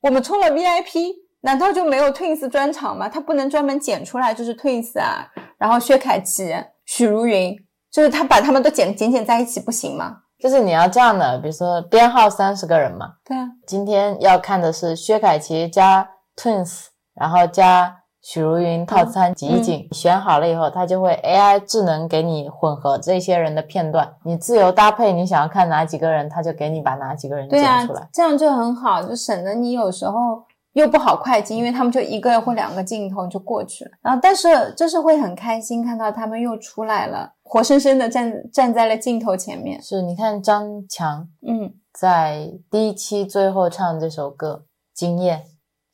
[0.00, 3.08] 我们充了 VIP，难道就没有 Twins 专场吗？
[3.08, 5.26] 他不能专门剪出来就是 Twins 啊，
[5.58, 7.56] 然后薛凯琪、许茹芸，
[7.90, 10.18] 就是他把他们都剪剪剪在一起不行吗？
[10.38, 30.40] 就是你要这样的，比如说编号三十个人嘛，对啊，今天要看的是薛凯琪加 Twins，然后加许茹芸套餐集锦，选好了以后，它就会 AI 智能给你混合这些人的片段，你自由搭配，你想要看哪几个人，它就给你把哪几个人剪出来。，这样就很好，就省得你有时候
[30.74, 33.90] 又不好快进，因为他们就一个或两个镜头就过去了。
[34.02, 39.82] 然后，但是就是会很开心看到他们又出来了，活生生的站站在了镜头前面。
[39.82, 44.62] 是，你看张强嗯，在第一期最后唱这首歌
[44.96, 45.40] 《惊艳》，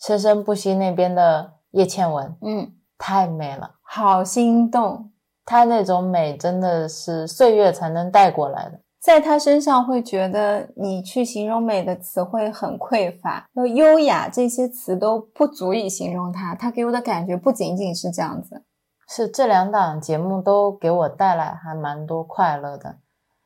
[0.07, 5.11] 生生不息那边的叶倩文嗯，太美了，好心动。
[5.45, 8.81] 她那种美真的是岁月才能带过来的。
[9.01, 16.55] 在她身上会觉得你去形容美的词汇很匮乏，就优雅这些词都不足以形容她。
[16.55, 18.65] 她给我的感觉不仅仅是这样子，
[19.09, 22.97] 是这两档节目都给我带来还蛮多快乐的。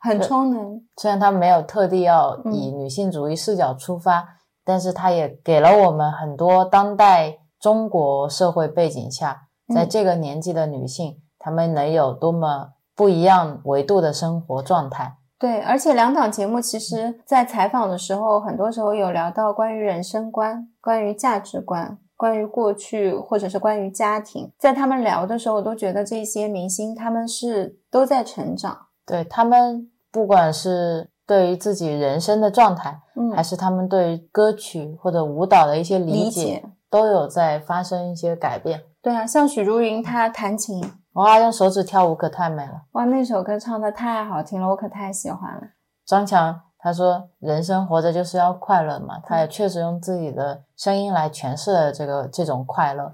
[0.01, 0.83] 很充能。
[0.97, 4.27] 虽然她没有特地要以嗯女性主义视角出发，
[4.65, 15.19] 但是她也给了我们很多当代中国社会背景下，在嗯这个年纪的女性，她们能有多么不一样维度的生活状态。
[15.39, 24.51] 对，而且两档节目其实在采访的时候，很多时候有聊到关于人生观、关于价值观、关于过去，或者是关于家庭。
[24.59, 28.87] 在他们聊的时候，我都觉得这些明星他们是都在成长。
[29.07, 36.65] 对他们，不管是对于自己人生的状态，嗯，还是他们对于歌曲或者舞蹈的一些理理，解。
[36.93, 38.83] 都有在发生一些改变。
[39.01, 42.83] 对啊，像许茹芸她弹琴，哇，用手指跳舞可太美了。
[42.93, 45.63] 哇，那首歌唱的太好听了，我可太喜欢了。
[46.05, 53.11] 张强他说：“人生活着就是要快乐嘛。”他也确实用自己的声音来诠释了这个这种快乐。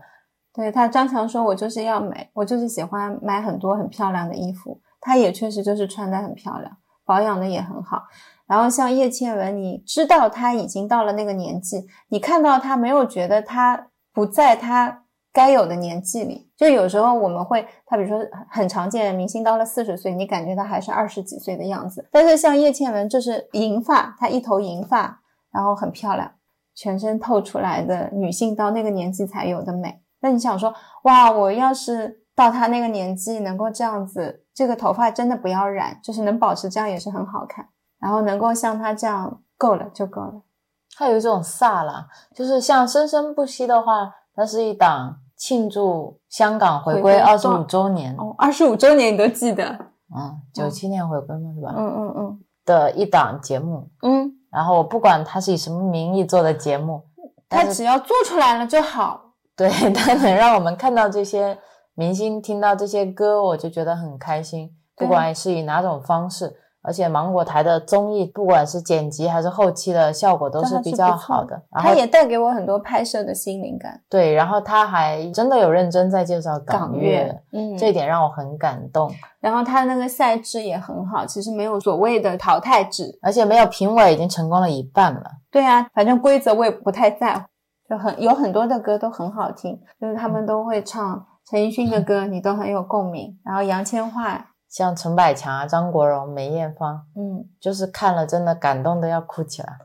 [0.53, 8.03] 对他，张强说：“我就是要美，我就是喜欢买很多很漂亮的衣服。”他也确实就是穿的很漂亮，保养的也很好。
[8.49, 16.51] 然后像叶倩文，你知道她已经到了那个年纪，你看到她没有觉得她不在她该有的年纪里。
[16.57, 18.19] 就有时候我们会，他比如说
[18.51, 22.09] 很常见，明星到了四十岁，你感觉他还是二十几岁的样子。
[22.11, 25.21] 但是像叶倩文，就是银发，她一头银发，
[25.53, 26.33] 然后很漂亮，
[26.75, 30.01] 全身透出来的女性到那个年纪才有的美。
[30.21, 30.75] 那你想说，
[31.05, 37.69] 哇，我要是到她那个年纪能够这样子，这个头发真的不要染，就是能保持这样也是很好看。
[38.01, 40.43] 然后能够像他这样够了就够了。
[40.97, 49.65] 它有一种飒啦，就是像《生生不息》的话，它是一档庆祝香港回归二十五周年，哦，二十五周年你都记得？
[50.17, 51.73] 嗯，九七年回归嘛，是吧？
[51.77, 53.89] 嗯嗯嗯的一档节目。
[54.03, 57.05] 嗯，然后我不管它是以什么名义做的节目，
[57.49, 59.35] 他只要做出来了就好。
[59.55, 61.59] 对 它能让我们看到这些
[61.95, 66.57] 明星听到这些歌，我就觉得很开心，不管是以哪种方式。
[66.81, 71.61] 而且芒果台的综艺，不管是剪辑还是后期的效果，都是比较好的。
[71.71, 74.01] 然后它也带给我很多拍摄的新灵感。
[74.09, 79.13] 对，然后他还真的有认真在介绍港乐，嗯，这一点让我很感动。
[79.41, 85.23] 然后他那个赛制也很好，其实没有所谓的淘汰制，而且没有评委已经成功了一半了。
[85.51, 87.45] 对啊，反正规则我也不太在乎，
[87.91, 93.37] 就很有很多的歌都很好听，就是他们都会唱陈奕迅的歌，你都很有共鸣。
[93.45, 94.41] 然后杨千嬅。
[94.69, 99.79] 像陈百强啊、张国荣、梅艳芳，嗯，就是看了真的感动的要哭起来。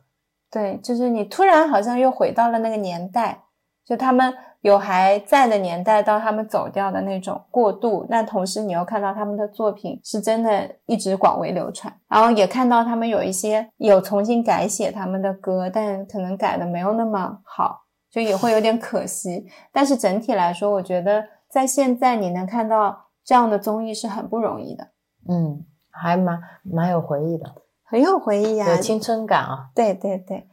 [0.51, 3.43] 对，就是你突然好像又回到了那个年代，
[3.85, 8.05] 就他们有还在的年代，到他们走掉的那种过渡。
[8.09, 19.47] 那同时你又看到他们的作品是真的一直广为流传，然后也看到他们有一些有重新改写他们的歌，但可能改的没有那么好，就也会有点可惜。
[19.71, 22.99] 但是整体来说，我觉得在现在你能看到。
[23.25, 24.89] 这样的综艺是很不容易的，
[25.29, 27.45] 嗯，还蛮蛮有回忆的，
[27.85, 29.69] 很有回忆啊，有青春感啊。
[29.73, 30.45] 对对对，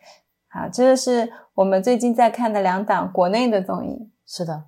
[0.49, 4.12] 好，这个是我们最近在看的两档国内的综艺。
[4.25, 4.64] 是的，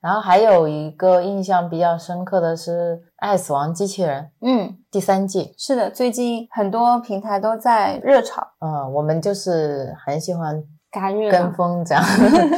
[0.00, 5.52] 然后还有一个印象比较深刻的是《爱死亡机器人》，嗯，第三季。
[5.58, 8.46] 是的，最近很多平台都在热炒。
[8.60, 12.04] 嗯，我们就是很喜欢赶热跟风这样，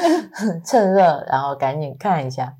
[0.67, 2.55] 趁热然后赶紧看一下。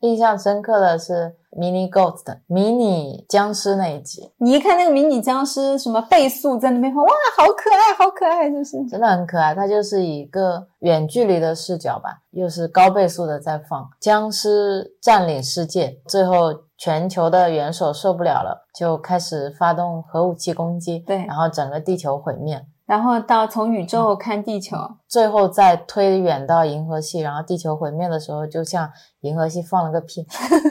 [0.00, 1.36] 印象深刻的是。
[1.58, 9.54] 迷你 Ghost 迷你僵尸那一集，你一看那个迷你僵尸，什么倍速在那边放，哇，好可爱，好可爱，就是真的很可爱。
[9.54, 22.64] 它就是一个远距离的视角吧，又是高倍速的在放僵尸占领世界，最后全球的元首受不了了，就开始发动核武器攻击，对，然后整个地球毁灭。
[22.88, 24.74] 然后到从宇宙看地球，
[25.06, 30.26] 最后再推远到银河系，然后地球毁灭的时候，就像银河系放了个屁，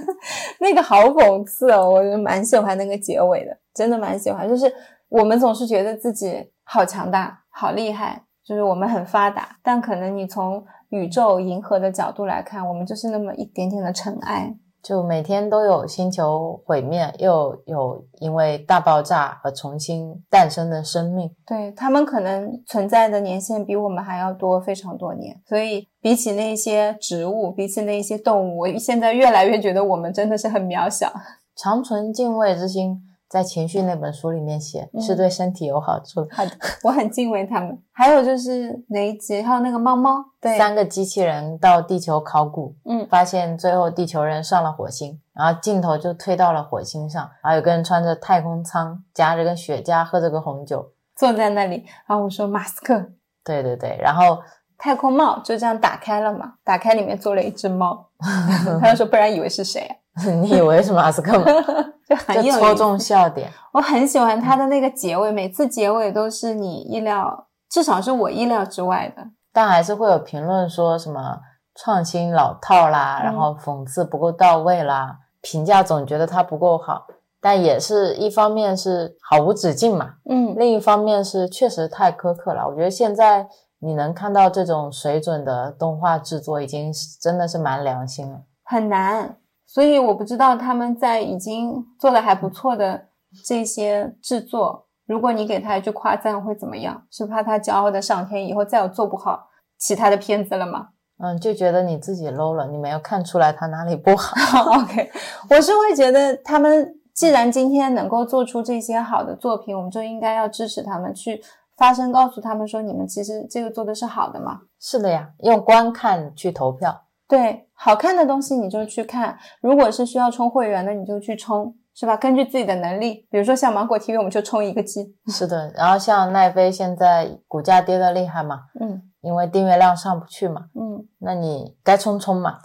[0.59, 1.87] 那个好讽刺哦！
[1.87, 4.49] 我就蛮喜欢那个结尾的，真的蛮喜欢。
[4.49, 4.65] 就是
[5.09, 14.57] 我们总是觉得自己好强大、好厉害，就是我们很发达，但可能你从宇宙、银河的角度来看，我们就是那么一点点的尘埃。
[14.87, 21.29] 就每天都有星球毁灭，又有因为大爆炸而重新诞生的生命。
[21.45, 31.11] 对他们可能存在的年限比我们还要多非常多年，所以比起那些植物，比起那些动物，我现在越来越觉得我们真的是很渺小。
[31.57, 33.01] 长存敬畏之心。
[33.29, 36.35] 在情绪那本书里面写是对身体有好处的。
[36.35, 36.51] 好的，
[36.83, 37.77] 我很敬畏他们。
[37.91, 39.41] 还有就是哪一集？
[39.41, 51.85] 还有那个猫猫，对，三个机器人到地球考古，嗯，发现最后地球人上了火星，然后镜头就推到了火星上，然后有个人穿着太空舱，夹着个雪茄，喝着个红酒，坐在那里。
[52.07, 53.11] 然后我说马斯克，
[53.43, 54.39] 对对对，然后
[54.77, 58.07] 太空帽就这样打开了嘛，打开里面坐了一只猫，
[58.79, 59.95] 他就说不然以为是谁啊？
[60.41, 61.45] 你以为是马斯克吗？
[62.07, 63.51] 就很戳中笑点。
[63.73, 69.23] 我很喜欢他的那个结尾，每次结尾都是你意料，至少是我意料之外的。
[69.53, 71.39] 但还是会有评论说什么
[71.75, 77.05] 创新老套啦，然后讽刺不够到位啦，评价总觉得他不够好。
[77.39, 82.67] 但也是一方面是毫无止境嘛，嗯，另一方面是确实太苛刻了。
[82.67, 83.47] 我觉得现在
[83.79, 88.41] 你能看到这种水准的动画制作，已经是真的是蛮良心了。
[88.63, 89.37] 很难。
[89.67, 93.09] 所以我不知道他们在已经做的还不错的
[93.45, 97.03] 这些制作，如果你给他一句夸赞会怎么样？
[97.11, 100.87] 是怕他骄傲的上天，以后再有做不好其他的片子了吗？
[101.19, 104.35] 嗯，就觉得你自己 low 了，你没有看出来他哪里不好。
[104.79, 105.11] OK，
[105.49, 111.41] 我是会觉得他们既然今天能够做出这些好的作品，我们就应该要支持他们，去
[111.75, 114.61] 发声告诉他们说，你们其实这个做的是好的嘛？
[114.79, 117.03] 是的呀，用观看去投票。
[117.27, 119.37] 对，好看的东西你就去看。
[119.61, 122.15] 如果是需要充会员的，你就去充，是吧？
[122.15, 125.13] 根据自己的能力，比如说像芒果 TV，我们就充一个 G。
[125.27, 132.59] 是的，然后像奈飞现在股价跌的厉害嘛，嗯，因为订阅量上不去嘛，嗯，那你该充充嘛。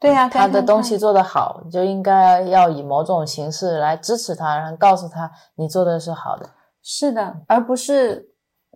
[0.00, 6.48] 对呀，他的东西做得好，就应该要以某种形式来支持他，然后告诉他你做的是好的。
[6.82, 8.30] 是的，而不是。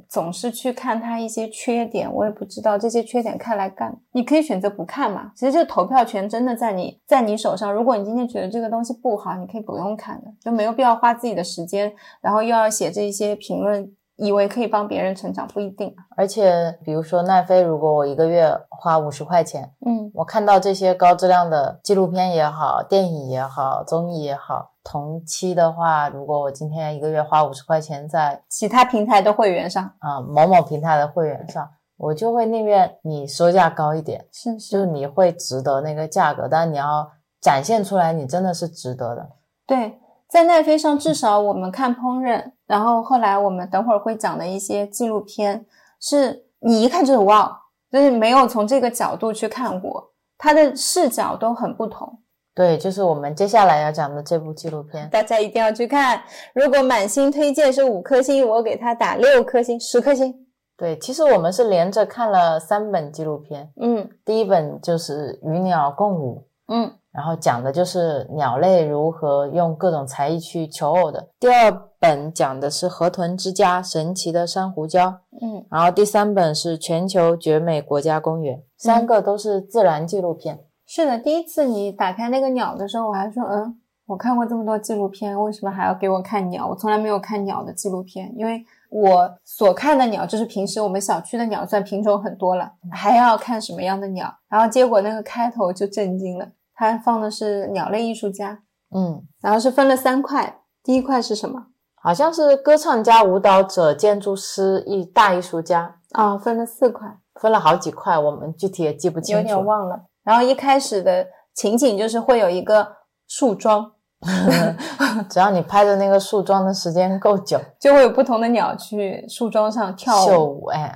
[0.08, 3.96] 总是去看他一些缺点，我也不知道这些缺点看来干。
[4.12, 5.32] 你可以选择不看嘛。
[5.34, 7.72] 其实这个投票权真的在你在你手上。
[7.72, 13.90] 如果你今天觉得这个东西不好，你可以不用看的，就没有必要花自己的时间，然后又要写这些评论，
[14.20, 15.94] 以为可以帮别人成长，不一定。
[16.16, 24.72] 而且，比如说奈飞，如果我一个月花五十块钱，嗯，我看到这些高质量的纪录片也好，电影也好，综艺也好。
[24.84, 37.10] 同期的话，如果我今天一个月花五十块钱在其他平台的会员上啊，某某平台的会员上，我就会宁愿你收价高一点，是就是你会值得那个价格，但你要
[37.40, 39.28] 展现出来，你真的是值得的。
[39.66, 39.98] 对，
[40.28, 45.66] 在奈飞上，至少我们看烹饪，然后后来我们等会儿会讲的一些纪录片，
[46.00, 47.60] 是你一看就是哇，
[47.90, 52.20] 就是没有从这个角度去看过，它的视角都很不同。
[52.54, 56.22] 对，就是我们接下来要讲的这部纪录片，大家一定要去看。
[56.54, 60.32] 如果满星推荐是五颗星，我给它打六颗星、十颗星。
[60.76, 63.68] 对，其实我们是连着看了三本纪录片。
[63.80, 71.28] 嗯第一本就是《与鸟共舞》，嗯然后讲的就是鸟类如何用各种才艺去求偶的。
[71.38, 80.60] 第二本讲的是河豚之家神奇的珊瑚礁，嗯，然后第三本是全球绝美国家公园，三个都是自然纪录片。
[80.86, 81.18] 是的。
[81.18, 86.66] 第一次你打开那个鸟的时候，我还说，嗯，我看过这么多纪录片，为什么还要给我看鸟？
[86.66, 94.32] 我从来没有看鸟的纪录片，因为我所看的鸟就是平时我们小区的鸟，算品种很多了，还要看什么样的鸟？
[94.48, 96.48] 然后结果那个开头就震惊了，
[96.80, 98.62] 它放的是鸟类艺术家，
[98.96, 101.66] 嗯，然后是分了三块，第一块是什么？
[102.02, 107.18] 好像是歌唱家、舞蹈者、建筑师、艺大艺术家，啊、分了四块。
[107.34, 109.40] 分了好几块，我们具体也记不清楚。
[109.40, 110.00] 有点忘了。
[110.24, 113.92] 然后一开始的情景就是会有一个树桩
[115.28, 120.94] 只要你拍的那个树桩的时间够久，就会有不同的鸟去树桩上跳舞，秀舞，哎，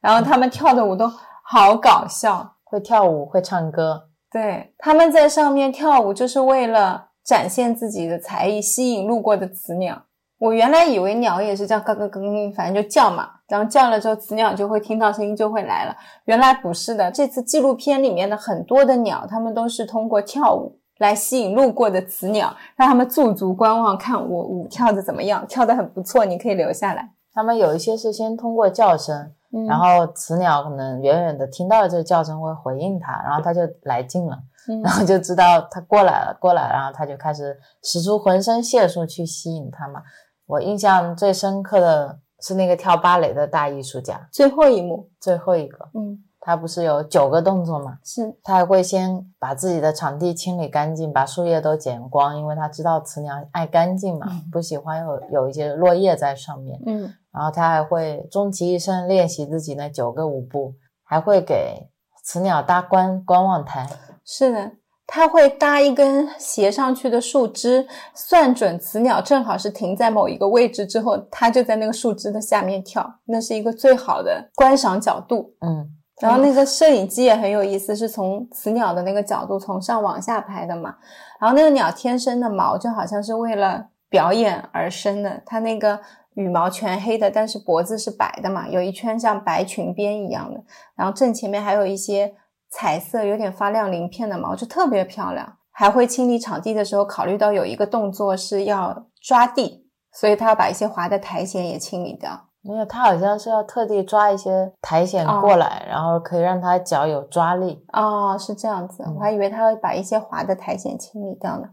[0.00, 1.06] 然后他们跳的舞都
[1.44, 2.54] 好搞笑。
[2.64, 10.02] 会跳舞，会唱歌，对，他们在上面跳舞就是为了展现自己的才艺，吸引路过的雌鸟。
[10.38, 15.96] 我原来以为鸟也是这样，咯咯咯，反正就叫嘛，然后叫了之后，雌鸟就会听到声音就会来了。
[16.26, 27.15] 原来不是的，这次纪录片里面的很多的鸟，它们都是通过跳舞来吸引路过的雌鸟，让它们驻足观望，看我舞跳的怎么样，跳的很不错，你可以留下来。
[27.36, 34.38] 他们有一些是先通过叫声，嗯然后雌鸟可能远远的听到了这个叫声会回应它，然后它就来劲了，
[34.70, 40.02] 嗯然后就知道它过来了，过来了，然后它就开始使出浑身解数去吸引它嘛。
[40.46, 47.98] 我印象最深刻的是那个跳芭蕾的大艺术家，最后一幕，最后一个，嗯，他不是有九个动作嘛？
[48.02, 56.80] 是他还会先把自己的场地清理干净，把树叶都剪光，因为他知道雌鸟爱干净嘛，不喜欢有有一些落叶在上面。
[56.86, 60.72] 嗯然后他还会终其一生练习自己那九个舞步，
[61.04, 61.90] 还会给
[62.24, 63.86] 雌鸟搭观观望台。
[64.24, 64.72] 是的，
[65.06, 75.54] 它会搭一根斜上去的树枝，算准雌鸟正好是停在某一个位置之后，它就在那个树枝的下面跳，那是一个最好的观赏角度。
[75.60, 75.86] 嗯，
[76.22, 80.96] 然后那个摄影机也很有意思，是从雌鸟的那个角度从上往下拍的嘛。
[81.38, 86.00] 然后那个鸟天生的毛就好像是为了表演而生的，它那个
[86.36, 90.62] 羽毛全黑的，但是脖子是白的嘛，有一圈像白裙边一样的。
[90.94, 92.34] 然后正前面还有一些
[92.70, 95.56] 彩色、有点发亮鳞片的毛，就特别漂亮。
[95.72, 102.48] 还会清理场地的时候，考虑到有一个动作是要抓地，所以他要把一些滑的苔藓也清理掉。
[102.62, 107.84] 没有，他好像是要特地抓一些苔藓过来，然后可以让他脚有抓力。
[107.92, 111.68] 哦，是这样子，嗯我还以为他会把一些滑的苔藓清理掉呢。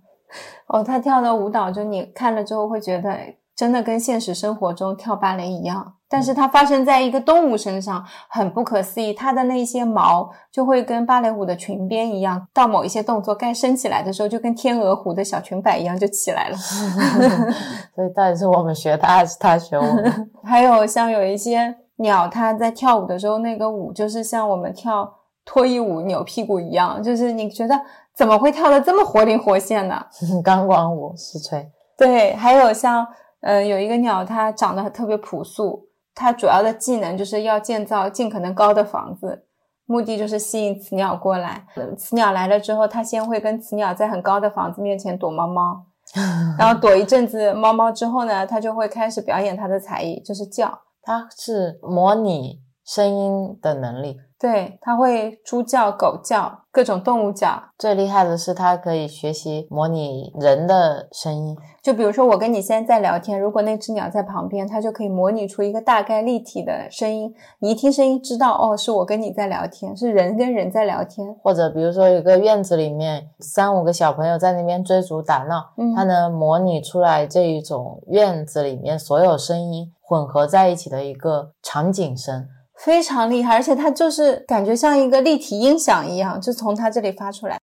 [0.67, 3.17] 哦，他跳的舞蹈，就你看了之后会觉得
[3.55, 9.13] 真的跟现实生活中跳芭蕾一样，但是它发生在一个动物身上，很不可思议。
[9.13, 16.57] 它的那些毛就会跟芭蕾舞的裙边一样，到某一些动作该升起来的时候，就跟天鹅湖的小裙摆一样就起来了。
[17.95, 20.31] 所以到底是我们学它，还是它学我们？
[20.43, 25.13] 还有像有一些鸟，它在跳舞的时候，那个舞就是像我们跳
[25.45, 27.79] 脱衣舞扭屁股一样，就是你觉得
[28.15, 30.03] 怎么会跳得这么活灵活现呢？
[30.43, 31.69] 钢管舞实锤。
[31.95, 33.05] 对，还有像
[33.43, 39.45] 呃有一个鸟，它长得特别朴素，它主要的技能就是要建造尽可能高的房子。
[39.85, 45.85] 目的就是吸引雌鸟过来，呃雌鸟来了之后，它先会跟雌鸟在很高的房子面前躲猫猫，
[46.57, 50.79] 然后躲一阵子猫猫之后呢，它就会开始表演它的才艺，就是叫。
[51.01, 54.17] 它是模拟声音的能力。
[54.39, 57.63] 对，它会猪叫、狗叫，各种动物叫。
[57.77, 61.55] 最厉害的是，它可以学习模拟人的声音。
[61.83, 67.31] 就比如说，我跟你现在在聊天，如果那只鸟在旁边，它就可以模拟出一个大概立体的声音。
[67.59, 71.31] 你一听声音，知道哦，是我跟你在聊天，是人跟人在聊天。
[71.43, 82.47] 或者比如说，有个院子里面三五个小朋友在那边追逐打闹，嗯它能模拟出来这一种院子里面所有声音混合在一起的一个场景声。
[82.83, 87.59] 非常厉害，而且它就是感觉像一个立体音响一样，就从它这里发出来。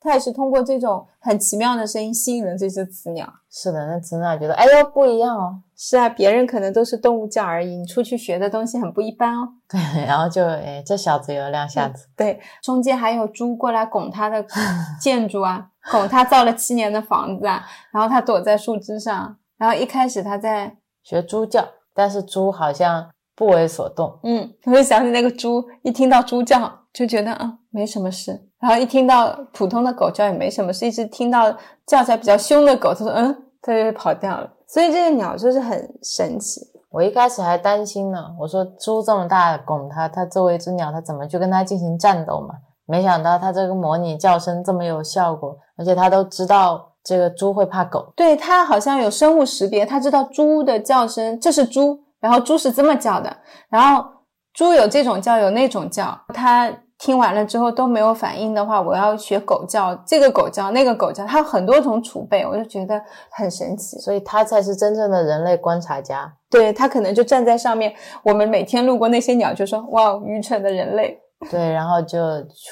[0.00, 3.32] 它也是通过这种很奇妙的声音吸引了这只雌鸟。
[3.50, 5.62] 是的，那雌鸟觉得，哎呦，不一样哦。
[5.84, 9.48] 是啊，别人可能都是动物叫而已，你出去学的东西很不一般哦。
[9.68, 12.06] 对，然后就，哎，这小子有两下子。
[12.16, 14.46] 对，中间还有猪过来拱他的
[15.02, 24.20] 建筑啊，拱他造了七年的房子啊，然后他躲在树枝上，然后一开始他在学猪叫，但是猪好像不为所动。
[24.22, 31.50] 嗯，我就想起那个猪，一听到猪叫就觉得啊没什么事，然后一听到普通的狗叫也没什么事，一直听到
[31.84, 34.50] 叫起来比较凶的狗，他说嗯，他就跑掉了。
[34.66, 36.60] 所以这个鸟就是很神奇。
[36.90, 42.54] 我一开始还担心呢，我说猪这么大拱它，它作为一只鸟，它怎么去跟它进行战斗嘛？
[42.84, 48.12] 没想到它这个模拟叫声这么有效果，而且它都知道这个猪会怕狗。
[48.14, 53.34] 对，它好像有生物识别，它知道猪的叫声，这是猪，然后猪是这么叫的，
[53.70, 54.04] 然后
[54.52, 56.70] 猪有这种叫，有那种叫，它。
[57.02, 66.32] 听完了之后都没有反应的话，我要学狗叫，这个狗叫，那个狗叫，它有很多种储备，我就觉得很神奇，所以它才是真正的人类观察家。
[66.48, 67.92] 对，它可能就站在上面，
[68.22, 71.18] 我们每天路过那些鸟，就说哇，愚蠢的人类。
[71.50, 72.20] 对，然后就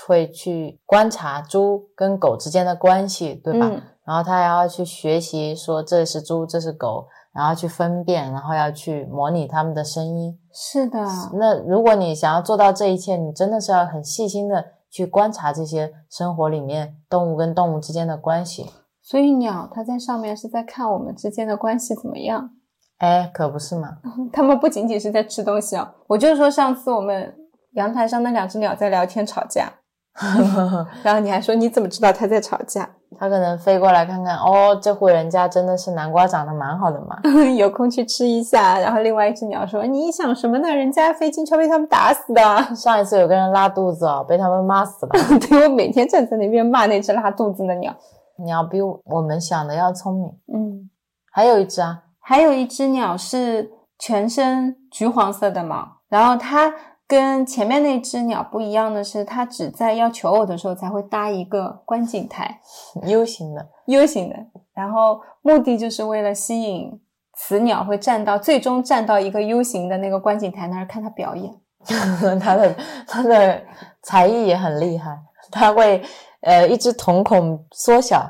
[0.07, 3.69] 会去观察猪跟狗之间的关系，对吧？
[4.07, 7.09] 然后它还要去学习说这是猪，这是狗。
[7.33, 10.37] 然后去分辨，然后要去模拟它们的声音。
[10.53, 10.99] 是的，
[11.35, 18.71] 那如果你想要做到这一切，你真的是要很细心的去观察这些生活里面动物跟动物之间的关系。
[19.03, 22.51] 所以鸟它在上面是在看我们之间的关系怎么样？
[22.99, 23.99] 哎，可不是嘛。
[24.33, 27.35] 它们不仅仅是在吃东西啊，我就说上次我们
[27.73, 29.73] 阳台上那两只鸟在聊天吵架。
[31.03, 32.97] 然后你还说你怎么知道它在吵架？
[33.21, 37.19] 他可能飞过来看看，哦，这户人家真的是南瓜长得蛮好的嘛，
[37.55, 38.79] 有空去吃一下。
[38.81, 40.75] 然后另外一只鸟说：“你想什么呢？
[40.75, 42.43] 人家飞金桥被他们打死的。
[42.75, 45.13] 上一次有个人拉肚子哦，被他们骂死了。
[45.39, 47.95] 对我每天站在那边骂那只拉肚子的鸟。
[48.39, 50.27] 鸟比我们想的要聪明。
[50.55, 50.89] 嗯，
[51.31, 56.73] 还有一只啊，还有一只鸟是全身橘黄色的毛，然后它。
[57.11, 62.61] 跟前面那只鸟不一样的是，它只在要求偶的时候才会搭一个观景台，
[63.05, 64.37] U 型的，U 型的。
[64.73, 67.01] 然后目的就是为了吸引
[67.35, 71.53] 雌鸟会站到最终站到一个 U 型的那个观景台那儿看它表演。
[72.39, 72.77] 它的
[73.09, 73.61] 它的
[74.03, 75.11] 才艺也很厉害，
[75.51, 76.01] 它会。
[76.43, 78.25] 呃，一只瞳孔缩小，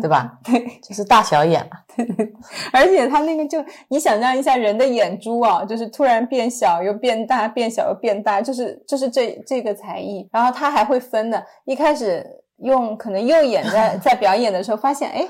[0.00, 0.38] 对吧？
[0.44, 1.78] 对，就是大小眼嘛。
[1.96, 2.32] 对对，
[2.72, 10.28] 而且它那个就，你想象一下人的眼珠啊，就是突然变小又变大，变小又变大，就是就是这这个才艺。
[10.32, 12.24] 然后它还会分的，一开始
[12.58, 15.26] 用可能右眼在 在表演的时候，发现哎，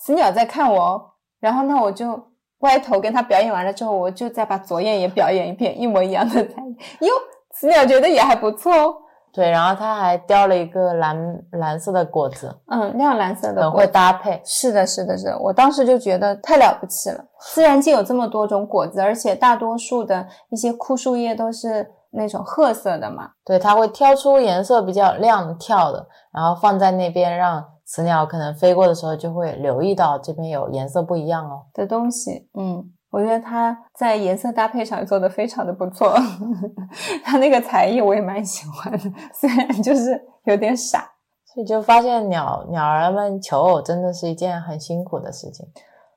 [0.00, 1.02] 雌鸟在看我，哦，
[1.38, 2.18] 然后那我就
[2.60, 6.76] 歪头跟它表演完了之后，我就再把左眼也表演一遍，一模一样的才艺。
[7.06, 7.12] 哟，
[7.52, 8.96] 雌鸟觉得也还不错哦。
[9.32, 14.40] 对，然后他还叼了一个蓝蓝色的果子，嗯，亮蓝色的，很会搭配。
[14.44, 15.38] 是的，是的，是的。
[15.38, 17.24] 我当时就觉得太了不起了。
[17.40, 23.30] 自然界有这么多种果子，而且大多数的一些枯树叶都是那种褐色的嘛。
[23.44, 32.48] 对，它会挑出颜色比较亮的跳的，然后放在那边，让雌鸟可能飞过的时候就会留意到这边有颜色不一样哦的东西。
[32.58, 32.84] 嗯。
[33.10, 36.14] 我觉得他在颜色搭配上做的非常的不错，
[37.24, 38.98] 他那个才艺我也蛮喜欢的，
[39.32, 41.10] 虽然就是有点傻，
[41.54, 45.66] 所以就发现鸟鸟儿们求偶真的是一件很辛苦的事情。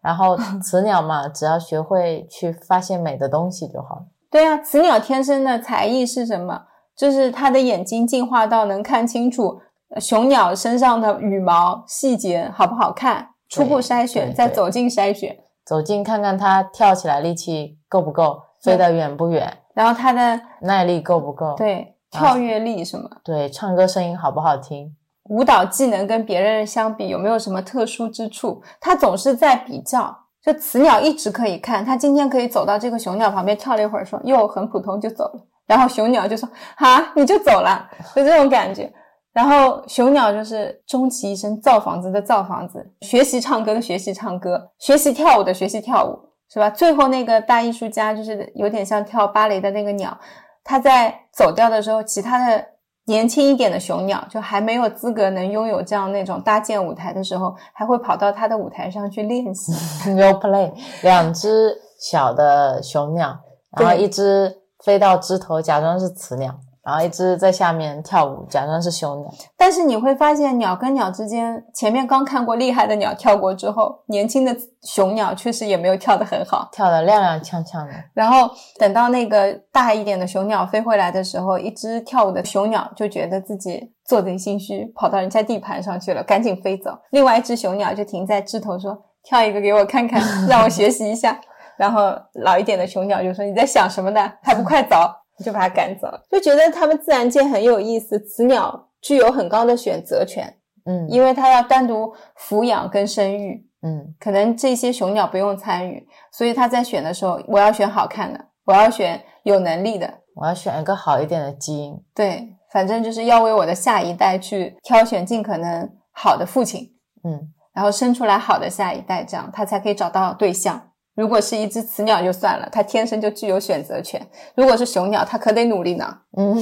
[0.02, 4.06] 然后 雌鸟嘛，只要学会去发现美的东西就好了。
[4.30, 6.64] 对啊，雌鸟天生的才艺是什么？
[6.98, 9.60] 就是它的眼睛进化到能看清楚
[10.00, 15.38] 雄鸟身上的羽毛细节好不好看，初步筛选，再走进筛选。
[15.72, 24.94] 走近看看它跳起来力气够不够，飞得远不远，然后它的耐力够不够，对，跳跃力什么，对，唱歌声音好不好听，
[25.30, 28.62] 舞蹈技能跟别人相比有没有什么特殊之处？
[28.82, 30.14] 它总是在比较。
[30.44, 38.92] 就雌鸟一直可以看，它今天可以走到这个雄鸟旁边跳了一会儿，说哟很普通就走了，然后雄鸟就说哈你就走了，就这种感觉。
[39.34, 46.20] 然后雄鸟就是终其一生造房子的造房子，学习唱歌的学习唱歌，学习跳舞的学习跳舞，
[46.50, 46.70] 是吧？
[46.70, 50.18] 最后那个大艺术家就是有点像跳芭蕾的那个鸟，
[50.66, 52.66] 他在走掉的时候，其他的
[53.06, 59.72] 年轻一点的雄鸟就还没有资格能拥有这样那种搭建舞台的时候，还会跑到他的舞台上去练习。
[60.12, 60.74] Role play，
[61.04, 63.40] 两只小的雄鸟，
[63.80, 66.54] 然后一只飞到枝头假装是雌鸟。
[66.84, 69.32] 然后一只在下面跳舞，假装是雄鸟。
[69.56, 76.68] 但是你会发现，鸟跟鸟之间，前面刚看过厉害的鸟跳过之后，年轻的雄鸟确实也没有跳得很好。
[76.72, 86.98] 跳得踉踉跄跄的，然后等到那个大一点的雄鸟飞回来的时候，一只跳舞的雄鸟就觉得自己做贼心虚，跑到人家地盘上去了，赶紧飞走。
[87.12, 91.40] 另外一只雄鸟就停在枝头说：“跳一个给我看看，让我学习一下。
[91.78, 92.12] ”然后
[92.44, 94.32] 老一点的雄鸟就说：“你在想什么呢？
[94.42, 94.96] 还不快走！”
[95.42, 96.24] 就把它赶走了。
[96.30, 103.68] 就觉得他们自然界很有意思，雌鸟具有很高的选择权，嗯因为它要单独抚养跟生育。
[103.84, 112.00] 嗯可能这些雄鸟不用参与，所以他在选的时候，我要选好看的，我要选有能力的，我要选一个好一点的基因。
[112.14, 116.92] 对，反正就是要为我的下一代去挑选尽可能好的父亲，
[117.24, 120.91] 嗯，然后生出来好的下一代，这样他才可以找到对象。
[121.22, 124.20] 如果是一只雌鸟就算了，它天生就具有选择权；
[124.56, 126.18] 如果是雄鸟，它可得努力呢。
[126.36, 126.58] 嗯，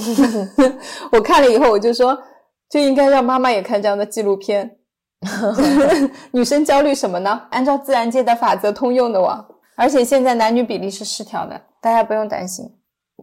[1.13, 2.17] 我看了以后，我就说，
[2.69, 4.77] 就应该让妈妈也看这样的纪录片。
[6.33, 7.47] 女生焦虑什么呢？
[7.51, 9.47] 按照自然界的法则通用的哇！
[9.77, 12.65] 而且现在男女比例是失调的，大家不用担心。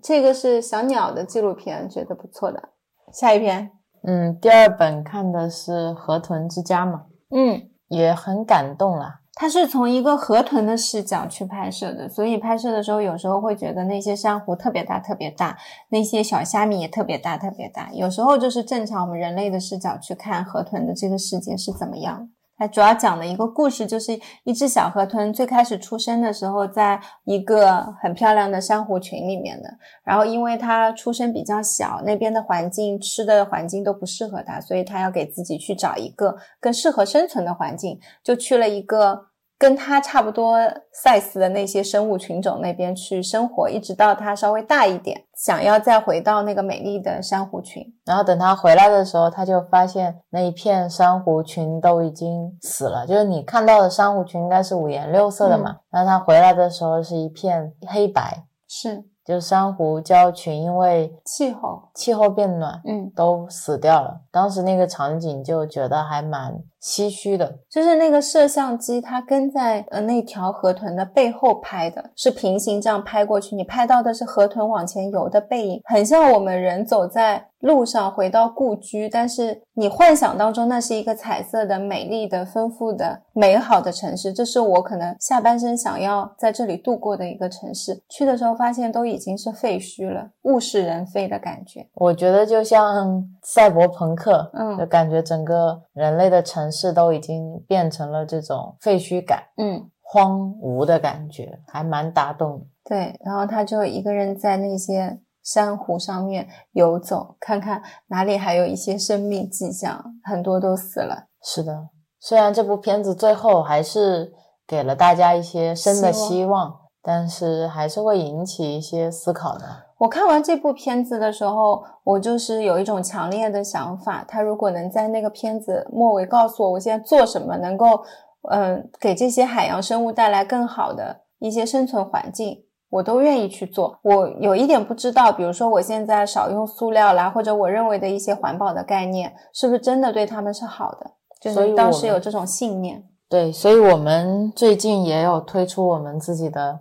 [0.03, 2.71] 这个是小鸟的纪录片，觉得不错的。
[3.13, 3.71] 下一篇，
[4.07, 9.21] 嗯，第二本看的是《河豚之家》嘛，嗯，也很感动啦。
[9.39, 15.59] 它是从一个河豚的视角去拍摄的，所以拍摄的时候有时候会觉得那些珊瑚特别大、特别大，
[15.91, 17.91] 那些小虾米也特别大、特别大。
[17.93, 22.31] 有时候就是正常我们人类的视角去看河豚的这个世界是怎么样。
[22.59, 29.69] 它主要讲的一个故事，就是一只小河豚最开始出生的时候，在一个很漂亮的珊瑚群里面的。
[30.03, 39.27] 然后因为它出生比较小，那边的环境、吃的环境都不适合它，所以它要给自己去找一个更适合生存的环境，就去了一个
[39.59, 40.59] 跟它差不多
[41.03, 47.83] size 的那些生物群种那边去生活，一直到它稍微大一点，想要再回到那个美丽的珊瑚群。
[48.05, 53.07] 然后等它回来的时候，它就发现那一片珊瑚群都已经死了。
[53.07, 64.21] 就是你看到的珊瑚群应该是五颜六色的嘛，然后它回来的时候是一片黑白，是就是珊瑚礁群因为气候，气候变暖嗯，都死掉了。
[64.31, 67.59] 当时那个场景就觉得还蛮唏嘘的。
[67.71, 88.03] 就是那个摄像机，它跟在呃那条河豚的背后拍的，是平行这样拍过去，你拍到的是河豚往前游的背影，很像我们人走在路上回到故居，但是你幻想当中那是一个彩色的、美丽的、丰富的、美好的城市，这是我可能下半生想要在这里度过的一个城市。
[88.09, 91.86] 去的时候发现都已经是废墟了，物是人非的感觉。
[91.95, 102.67] 我觉得就像赛博朋克，嗯就感觉整个人类的城市都已经变成了这种废墟感、嗯，荒芜的感觉，还蛮打动。
[102.85, 111.27] 对，然后他就一个人在那些珊瑚上面游走，看看哪里还有一些生命迹象，很多都死了。
[111.43, 111.89] 是的，
[112.21, 114.33] 虽然这部片子最后还是
[114.67, 119.86] 给了大家一些生的希望，但是还是会引起一些思考的。
[119.99, 128.03] 我看完这部片子的时候，我就是有一种强烈的想法，他如果能在那个片子末尾告诉我，我现在做什么能够，
[128.51, 133.99] 嗯、给这些海洋生物带来更好的一些生存环境，我都愿意去做。
[134.03, 141.11] 我有一点不知道，比如说我现在少用塑料啦，或者我认为的一些环保的概念，是不是真的对他们是好的？
[141.41, 143.03] 就是当所以我们时有这种信念。
[143.29, 146.79] 对，所以我们最近也有推出我们自己的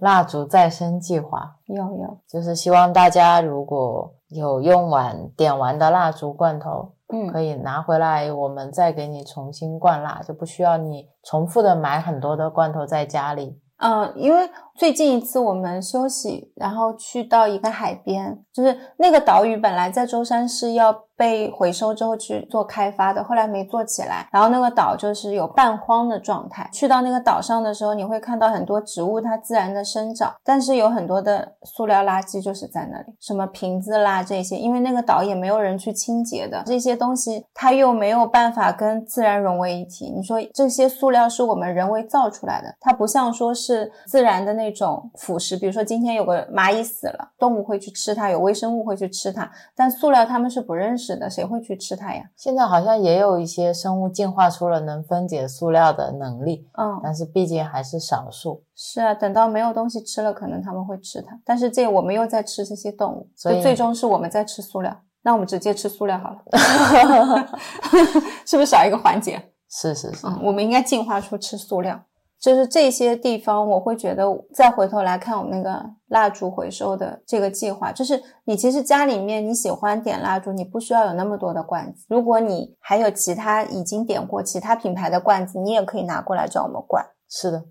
[0.00, 13.60] 蜡烛再生计划，有有，就是希望大家如果有用完点完的蜡烛罐头，嗯，可以拿回来，我们再给你重新灌蜡，就不需要你重复的买很多的罐头在家里。
[13.78, 24.28] 嗯，因为最近一次我们休息，然后去到一个海边，就是那个岛屿本来在舟山市要被回收之后去做开发的，后来没做起来。
[24.32, 26.68] 然后那个岛就是有半荒的状态。
[26.72, 40.10] 去到那个岛上的时候，你会看到很多植物它自然的生长，但是有很多的塑料垃圾就是在那里，什么瓶子啦这些，因为那个岛也没有人去清洁的这些东西，它又没有办法跟自然融为一体。
[40.10, 52.22] 你说这些塑料是我们人为造出来的，它不像说是自然的那种腐蚀，比如说今天有个蚂蚁死了，动物会去吃它，有微生物会去吃它，但塑料它们是不认识的，谁会去吃它呀？
[52.36, 58.62] 现在好像也有一些生物进化出了能分解塑料的能力，嗯，但是毕竟还是少数。
[58.76, 64.96] 是啊，等到没有东西吃了，可能他们会吃它，但是这我们又在吃这些动物，所以最终是我们在吃塑料。
[65.22, 66.38] 那我们直接吃塑料好了
[68.44, 69.40] 是不是少一个环节？
[69.70, 71.98] 是是是，嗯，我们应该进化出吃塑料，
[72.44, 82.04] 就是这些地方，我会觉得再回头来看我们那个蜡烛回收的这个计划，就是你其实家里面你喜欢点蜡烛，你不需要有那么多的罐子。
[82.06, 87.02] 如果你还有其他已经点过其他品牌的罐子，你也可以拿过来找我们灌。
[87.30, 87.64] 是的，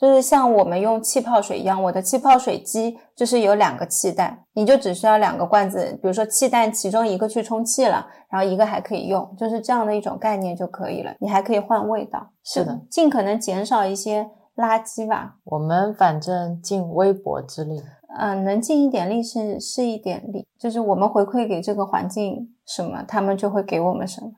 [0.00, 11.14] 就是像我们用气泡水一样，我的气泡水机就是有两个气袋，你就只需要两个罐子，比如说气袋其中一个去充气了，然后一个还可以用，就是这样的一种概念就可以了。
[11.20, 15.34] 你还可以换味道，是的，尽可能减少一些垃圾吧。
[15.44, 17.82] 我们反正尽微薄之力。
[18.18, 24.30] 嗯、能尽一点力是是一点力，就是我们回馈给这个环境什么，他们就会给我们什么。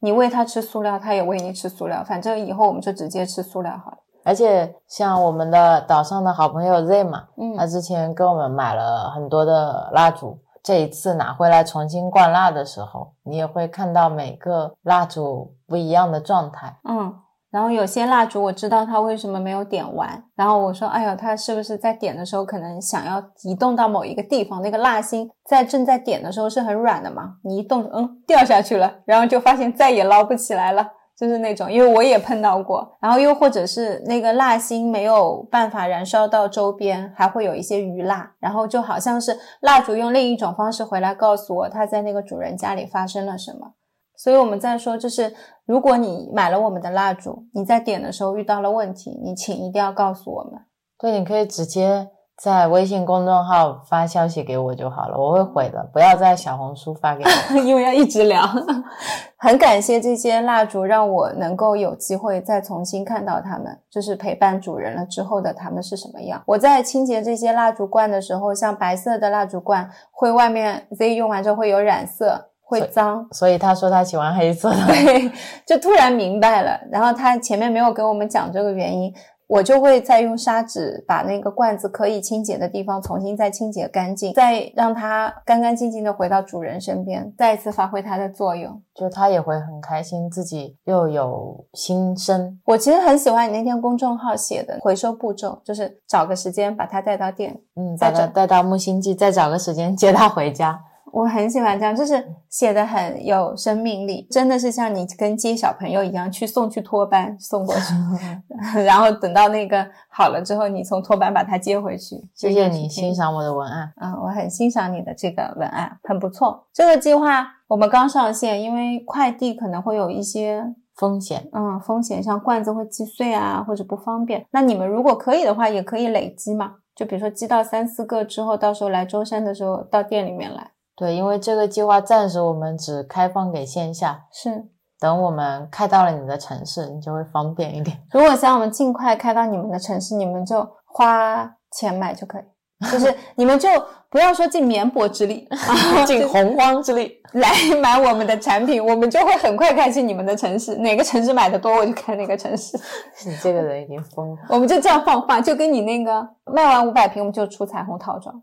[0.00, 3.98] 你喂它吃塑料，它也喂你吃塑料，反正以后我们就直接吃塑料好了。
[4.24, 16.76] 而且像我们的岛上的好朋友 Z 嘛，嗯他之前跟我们买了很多的蜡烛，这一次拿回来重新灌蜡的时候，你也会看到每个蜡烛不一样的状态。
[16.88, 17.14] 嗯，
[17.50, 24.60] 然后有些蜡烛我知道它为什么没有点完，然后我说，哎呦，它是不是在点的时候可能想要移动到某一个地方？
[24.60, 30.86] 那个蜡芯在正在点的时候是很软的嘛，你一动，嗯，掉下去了，然后就发现再也捞不起来了。
[31.20, 43.74] 就是那种，因为我也碰到过，然后又或者是那个蜡芯没有办法燃烧到周边，还会有一些余蜡，然后就好像是蜡烛用另一种方式回来告诉我他在那个主人家里发生了什么。
[44.16, 45.34] 所以我们在说，就是
[45.66, 50.52] 如果你买了我们的蜡烛，你在点的时候遇到了问题，你请一定要告诉我们。
[50.98, 52.08] 对，你可以直接
[52.42, 57.58] 在微信公众号发消息给我就好了，我会回的，不要在小红书发给我。
[57.58, 58.40] 因为要一直聊。
[59.36, 66.42] 很感谢这些蜡烛，让我能够有机会再重新看到它们，就是陪伴主人了之后的它们是什么样。
[66.46, 73.28] 我在清洁这些蜡烛罐的时候，像白色的蜡烛罐，会外面 Z 用完之后会有染色，会脏。
[73.32, 74.86] 所以他说他喜欢黑色的。
[74.86, 75.30] 对，
[75.66, 76.80] 就突然明白了。
[76.90, 79.12] 然后他前面没有给我们讲这个原因，
[79.50, 88.80] 我就会再用砂纸把那个罐子可以清洁的地方重新再清洁干净，再让它干干净净的回到主人身边，再一次发挥它的作用。
[88.94, 92.60] 就它也会很开心，自己又有新生。
[92.64, 97.60] 我其实很喜欢你那天公众号写的回收步骤，就是找个时间把它带到店。
[97.74, 100.80] 嗯，再找把他带到木星记，再找个时间接它回家。
[101.12, 107.92] 我很喜欢这样，就是写的很有生命力，真的是像你跟接小朋友一样，去送去托班送过去
[108.84, 112.16] 然后等到那个好了之后，你从托班把它接回去。
[112.34, 113.92] 谢谢你欣欣赏我的文案。
[113.96, 116.66] 啊、我很欣赏你的这个文案，很不错。
[116.72, 120.64] 这个计划我们刚上线，因为快递可能会有一些
[120.96, 124.46] 风险嗯风险，像罐子会击碎啊，或者不方便。
[124.50, 130.70] 那你们如果可以的话，也可以累积嘛，就比如说积到三四个之后，到时候来舟山的时候到店里面来。
[131.00, 134.68] 对，因为这个计划暂时我们只开放给线下，是，
[134.98, 137.98] 等我们开到了你的城市，你就会方便一点。
[138.12, 142.42] 如果想我们尽快开到你们的城市，你们就花钱买就可以。
[142.90, 143.68] 就是你们就
[144.08, 145.46] 不要说尽绵薄之力，
[146.06, 147.18] 尽洪荒之力。
[147.34, 147.48] 来
[147.80, 150.74] 买我们的产品，我们就会很快开进你们的城市。
[150.78, 152.76] 哪个城市买的多，我就开哪个城市。
[153.24, 154.36] 你这个人已经疯了。
[154.48, 158.34] 我们就这样放话，就跟你那个卖完五百瓶，我们就出彩虹套装。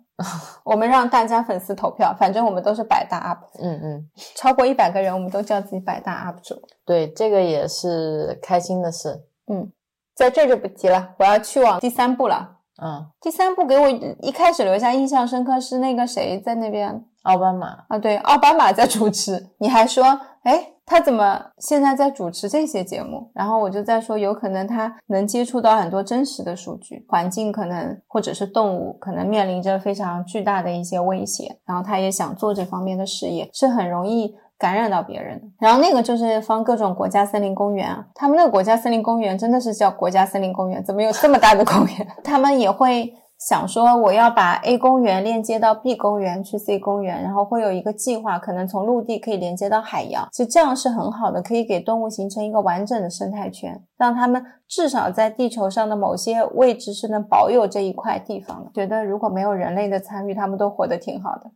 [0.64, 6.56] 我们让大家粉丝投票，反正我们都是百大 UP，嗯嗯，超过一百个人，我们都叫自己百大 UP 主。
[6.86, 9.22] 对，这个也是开心的事。
[9.52, 9.70] 嗯，
[10.16, 12.57] 在这就不提了，我要去往第三步了。
[12.82, 17.98] 嗯，第三部给我一开始留下印象深刻是那个谁在那边奥巴马，啊？
[17.98, 20.04] 对，奥巴马在主持，你还说，
[20.44, 23.32] 哎，他怎么现在在主持这些节目？
[23.34, 34.36] 然后我就在说，有可能他能接触到很多真实的数据，环境可能或者是动物可能面临着非常巨大的一些威胁，然后他也想做这方面的事业，是很容易。
[34.58, 42.08] 感染到别人，然后那个就是放各种国家森林公园啊，他们那个国家森林公园真的是叫国家森林公园，怎么有这么大的公园？
[42.24, 58.70] 他们也会想说，我要把 A 公园链接到 B 公园去 C 公园，然后会有一个计划，可能从陆地可以连接到海洋，其实这样是很好的，可以给动物形成一个完整的生态圈，让他们至少在地球上的某些位置是能保有这一块地方的。
[58.74, 61.50] 觉得如果没有人类的参与，他们都活得挺好的。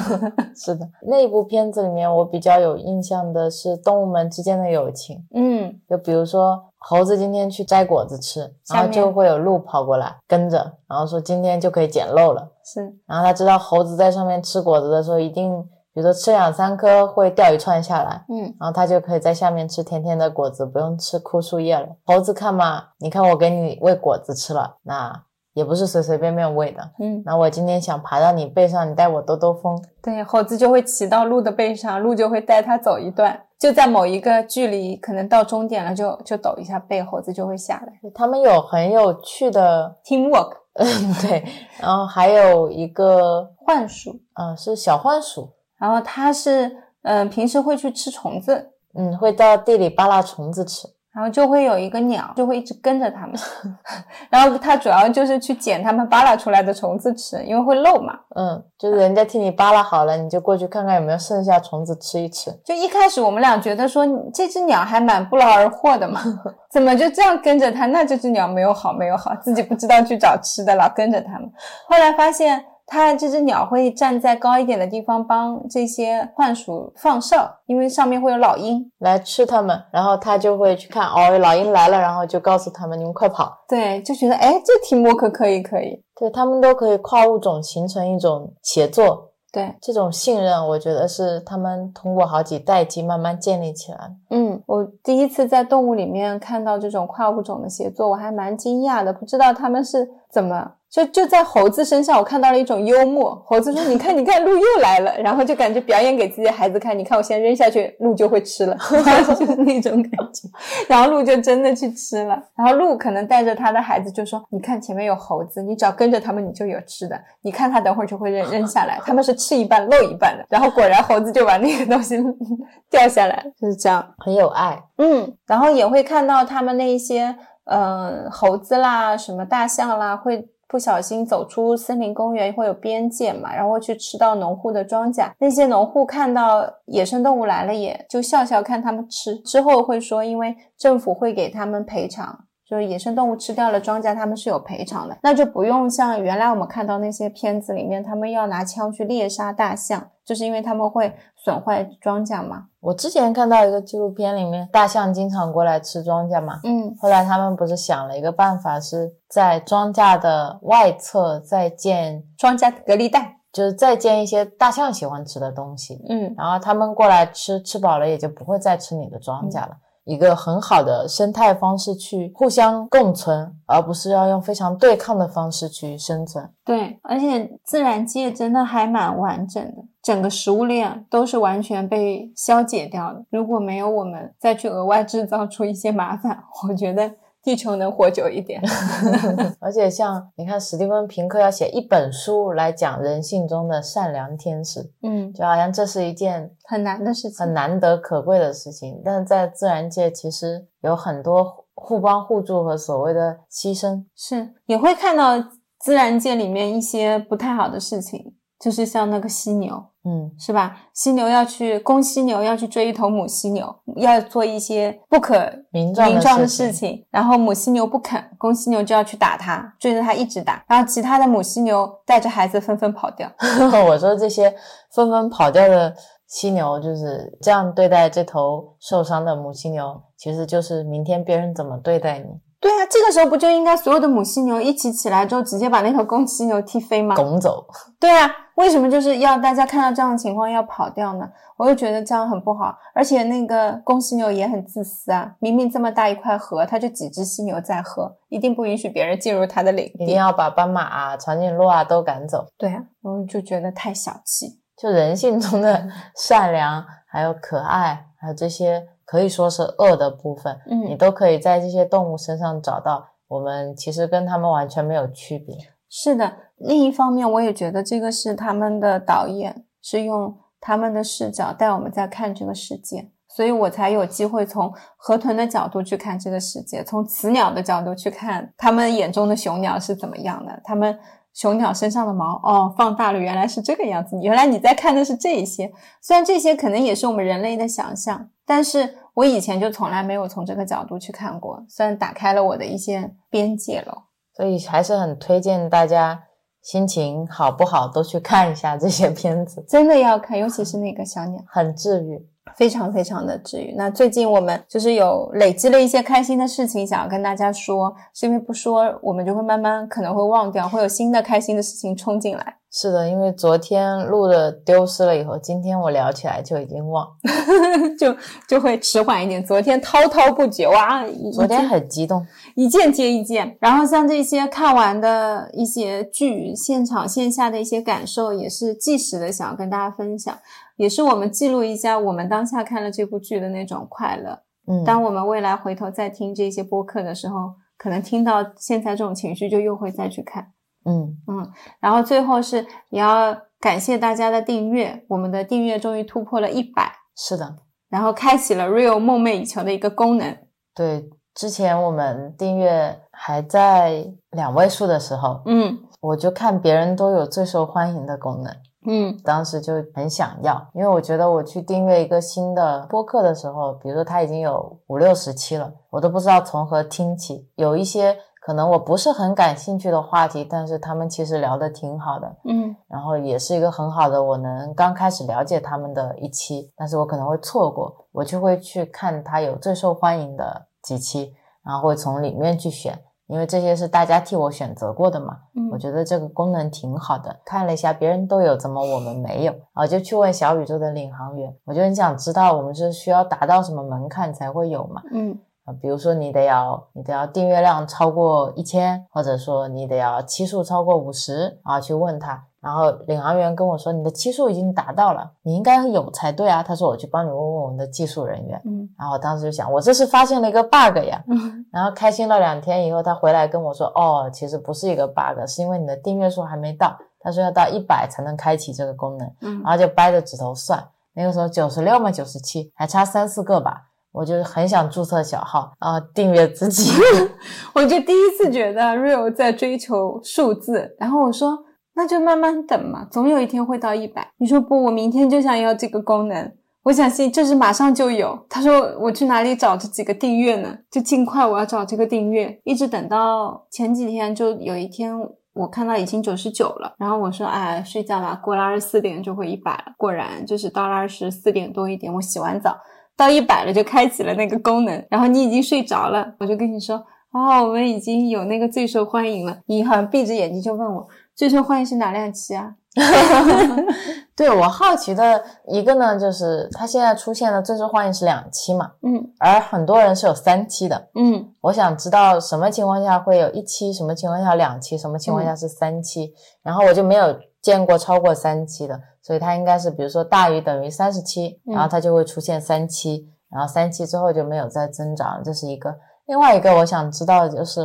[0.56, 5.24] 是的，那部片子里面我比较有印象的是动物们之间的友情。
[5.34, 12.48] 嗯，就比如说猴子今天去摘果子吃，然后就会有鹿跑过来跟着，然后说今天就可以捡漏了。
[12.64, 21.86] 是，然后他知道猴子在上面吃果子的时候，一定比如说吃两三颗会掉一串下来，嗯，然后它就可以在下面吃甜甜的果子，不用吃枯树叶了。
[22.04, 26.80] 猴子看嘛，你看我给你喂果子吃了，那也不是随随便便喂的。
[26.98, 29.78] 嗯，那我今天想爬到你背上，你带我兜兜风。
[30.02, 38.10] 对，猴子就会骑到鹿的背上，鹿就会带它走一段，就在某一个距离，可能到终点了，就就抖一下背，猴子就会下来。
[38.14, 40.86] 他们有很有趣的 teamwork，嗯，
[41.20, 41.44] 对。
[41.78, 45.50] 然后还有一个幻鼠，呃，是小幻鼠，
[45.82, 46.68] 然后它是
[47.02, 50.86] 嗯、呃平时会去吃虫子，嗯，会到地里扒拉虫子吃。
[51.14, 53.34] 然后就会有一个鸟，就会一直跟着它们，
[54.30, 58.14] 然后它主要就是去捡它们扒拉出来的虫子吃，因为会漏嘛。
[58.34, 62.50] 嗯，就是人家替你扒拉好了，你就过去看看有没有剩下虫子吃一吃。
[62.64, 66.22] 就一开始我们俩觉得说这只鸟还蛮不劳而获的嘛，
[66.72, 67.84] 怎么就这样跟着它？
[67.84, 71.42] 那这只鸟没有好没有好，自己不知道去找吃的，老跟着它们。
[71.90, 78.90] 后来发现它这只鸟会站在高一点的地方帮这些浣鼠放哨，因为上面会有老鹰。
[78.98, 83.64] 来吃它们，然后它就会去看 哦，老鹰来了，然后就告诉他们你们快跑。
[83.68, 86.02] 对，就觉得哎，这题目可可以可以。
[86.14, 94.14] 对他们都可以跨物种形成一种协作，对，这种信任，我觉得是他们通过好几代际慢慢建立起来的。
[94.32, 100.72] 嗯，我第一次在动物里面看到这种跨物种的协作，我还蛮惊讶的，不知道他们是怎么。
[100.92, 103.34] 就就在猴子身上，我看到了一种幽默。
[103.46, 106.98] 猴子说：“你看，你看，鹿又来了。”然后就感觉表演给自己的孩子看。
[106.98, 108.76] 你看，我先扔下去，鹿就会吃了
[109.38, 110.46] 就是那种感觉。
[110.86, 112.38] 然后鹿就真的去吃了。
[112.54, 117.18] 然后鹿可能带着他的孩子就说：“你看前面有猴子，你只要跟着他们，你就有吃的。
[117.40, 120.44] 你看他等会儿就会扔扔下来，他们是吃一半漏一半的。
[120.50, 122.22] 然后果然猴子就把那个东西
[122.90, 124.06] 掉下来，就是这样。
[124.24, 124.82] 很有爱。
[124.98, 135.30] 嗯，然后也会看到他们那一些，呃，猴子啦，什么大象啦，会不小心走出森林公园，会有边界嘛，然后会去吃到农户的庄稼。
[135.38, 142.46] 那些农户看到野生动物来了，也就笑笑看他们吃，之后会说，因为政府会给他们赔偿。
[142.72, 152.68] 就是野生动物吃掉了庄稼，他们是有赔偿的，那就不用像原来我们看到那些片子里面，他们要拿枪去猎杀大象，就是因为他们会损坏庄稼嘛。
[152.80, 169.76] 我之前看到一个纪录片，里面大象经常过来吃庄稼嘛，嗯，后来他们不是想了一个办法，是在庄稼的外侧再建，庄稼隔离带，就是再建一些大象喜欢吃的东西，嗯，然后他们过来吃，吃饱了也就不会再吃你的庄稼了。
[170.04, 176.50] 一个很好的生态方式去互相共存，而不是要用非常对抗的方式去生存。
[176.64, 183.24] 对，而且自然界真的还蛮完整的，整个食物链都是完全被消解掉的。
[183.30, 187.10] 如果没有我们再去额外制造出一些麻烦， 我觉得
[187.42, 188.62] 地球能活久一点。
[189.58, 199.02] 而且像你看，史蒂芬平克要写一本书来讲人性中的善良天使，嗯，就好像这是一件很难的事情，很难得可贵的事情。
[199.04, 204.04] 但是在自然界，其实有很多互帮互助和所谓的牺牲。
[204.14, 205.34] 是也会看到
[205.80, 209.84] 自然界里面一些不太好的事情，就是像那个犀牛。
[210.04, 210.76] 嗯，是吧？
[210.92, 223.30] 犀牛要去公犀牛要去追一头母犀牛，要做一些不可名状的事事情，然后母犀牛不肯，公犀牛就要去打它，追着它一直打，然后其他的母犀牛带着孩子纷纷跑掉。
[223.88, 224.52] 我说这些
[224.92, 225.94] 纷纷跑掉的
[226.26, 232.26] 犀牛就是这样对待这头受伤的母犀牛，其实就是明天别人怎么对待你，
[232.62, 237.16] 对啊，这个时候不就应该所有的母犀牛一起起来之后，直接把那头公犀牛踢飞吗？
[237.16, 237.66] 拱走。
[237.98, 241.28] 对啊，为什么就是要大家看到这样的情况要跑掉呢？
[241.56, 250.16] 我又觉得这样很不好，而且那个公犀牛也很自私啊，明明这么大一块河，它就几只犀牛在喝，一定不允许别人进入它的领地一定。
[250.16, 252.46] 要把斑马啊、长颈鹿啊都赶走。
[252.56, 254.60] 对啊，我就觉得太小气。
[254.76, 263.04] 就人性中的善良，还有可爱，还有这些可以说是恶的部分，嗯你嗯，都可以在这些动物身上找到。
[263.28, 265.54] 我们其实跟它们完全没有区别。
[265.90, 266.32] 是的。
[266.56, 280.98] 另一方面，我也觉得这个是他们的导演是用他们的视角带我们在看这个世界，所以我才有机会从河豚的角度去看这个世界，从雌鸟的角度去看他们眼中的雄鸟是怎么样的，他们。
[281.34, 284.20] 雄鸟身上的毛哦，放大了，原来是这个样子。
[284.20, 285.72] 原来你在看的是这一些，
[286.02, 294.04] 虽然这些可能也是我们人类的想象，但是我以前就从来没有从这个角度去看过，虽然打开了我的一些边界了。
[294.34, 296.22] 所以还是很推荐大家
[296.62, 302.26] 心情好不好都去看一下这些 片子，真的要看，尤其是那个小鸟，很治愈。
[302.56, 303.74] 非常非常的治愈。
[303.76, 317.06] 那最近我们就是有累积了一些开心的事情，想要跟大家说，是因为不说我们就会慢慢可能会忘掉，会有新的开心的事情冲进来，是的，因为昨天录的丢失了以后，今天我聊起来就已经忘，
[317.98, 318.16] 就
[318.48, 319.44] 就会迟缓一点。
[319.44, 323.56] 昨天滔滔不绝哇，昨天很激动，一件接一件。
[323.60, 330.38] 然后像这些看完的一些剧，现场线下的一些感受，也是即时的想要跟大家分享，
[330.76, 334.42] 也是我们记录一下我们当下看了这部剧的那种快乐。
[334.66, 340.52] 嗯，当我们未来回头再听这些播客的时候，可能听到现在这种情绪，就又会再去看。
[340.84, 347.56] 嗯嗯，然后最后是也要感谢大家的订阅，我们的订阅终于突破了一百，是的，
[347.88, 350.36] 然后开启了 Real 梦寐以求的一个功能。
[350.74, 358.52] 对，之前我们订阅还在两位数的时候，嗯我就看别人都有最受欢迎的功能，
[358.84, 359.16] 嗯。
[359.24, 372.74] 当时就很想要，因为我觉得我去订阅一个新的播客的时候，比如说它已经有五六十期了，我都不知道从何听起，有一些可能我不是很感兴趣的话题，但是他们其实聊得挺好的，嗯。
[372.88, 381.32] 然后也是一个很好的我能刚开始了解他们的一期，但是我可能会错过，我就会去看他有最受欢迎的几期，
[381.64, 385.38] 然后会从里面去选，因为这些是大家替我选择过的嘛。
[385.54, 389.54] 嗯，我觉得这个功能挺好的，看了一下别人都有，怎么我们没有？
[389.72, 395.02] 啊就去问小宇宙的领航员，我就很想知道我们是需要达到什么门槛才会有嘛？
[395.12, 402.46] 嗯啊，比如说你得要你得要订阅量超过一千，或者说你得要期数超过五十啊，去问他。
[402.62, 406.62] 然后领航员跟我说你的期数已经达到了，你应该有才对啊。
[406.62, 408.62] 他说我去帮你问问我们的技术人员。
[408.64, 411.20] 嗯然后我当时就想，我这是发现了一个 bug 呀。
[411.26, 416.96] 嗯然后开心了两天以后，他回来跟我说，哦，其实不是一个 bug，是因为你的订阅数还没到。
[417.18, 419.28] 他说要到一百才能开启这个功能。
[419.40, 420.82] 嗯然后就掰着指头算，
[421.14, 423.88] 那个时候九十六嘛，九十七，还差三四个吧。
[424.12, 426.92] 我就很想注册小号啊、订阅自己。
[427.74, 431.58] 我就第一次觉得 Real 在追求数字，然后我说
[431.94, 434.26] 那就慢慢等嘛，总有一天会到一百。
[434.38, 436.52] 你说不，我明天就想要这个功能。
[436.84, 438.44] 我相信这是马上就有。
[438.48, 440.76] 他说我去哪里找这几个订阅呢？
[440.90, 445.16] 就尽快我要找这个订阅，一直等到前几天，就有一天
[445.52, 449.92] 我看到已经九十九了，然后我说哎睡觉吧，过了二十四点就会一百了。
[449.96, 452.76] 果然就是到了二十四点多一点，我洗完澡
[453.16, 456.96] 到一百了就开启了那个功能，然后你已经睡着了，我就跟你说
[457.30, 459.58] 哦，我们已经有那个最受欢迎了。
[459.66, 462.74] 你好像闭着眼睛就问我最受欢迎是哪两期啊？
[464.36, 471.08] 对我好奇的一个呢，就是它现在出现的最受欢迎是两期嘛，嗯而很多人是有三期的。
[471.14, 485.94] 嗯我想知道什么情况下会有一期，什么情况下两期，什么情况下是三期，然后我就没有见过超过三期的，所以它应该是比如说大于等于三十期，嗯然后它就会出现三期，然后三期之后就没有再增长，这是一个。
[486.26, 487.80] 另外一个我想知道的就是，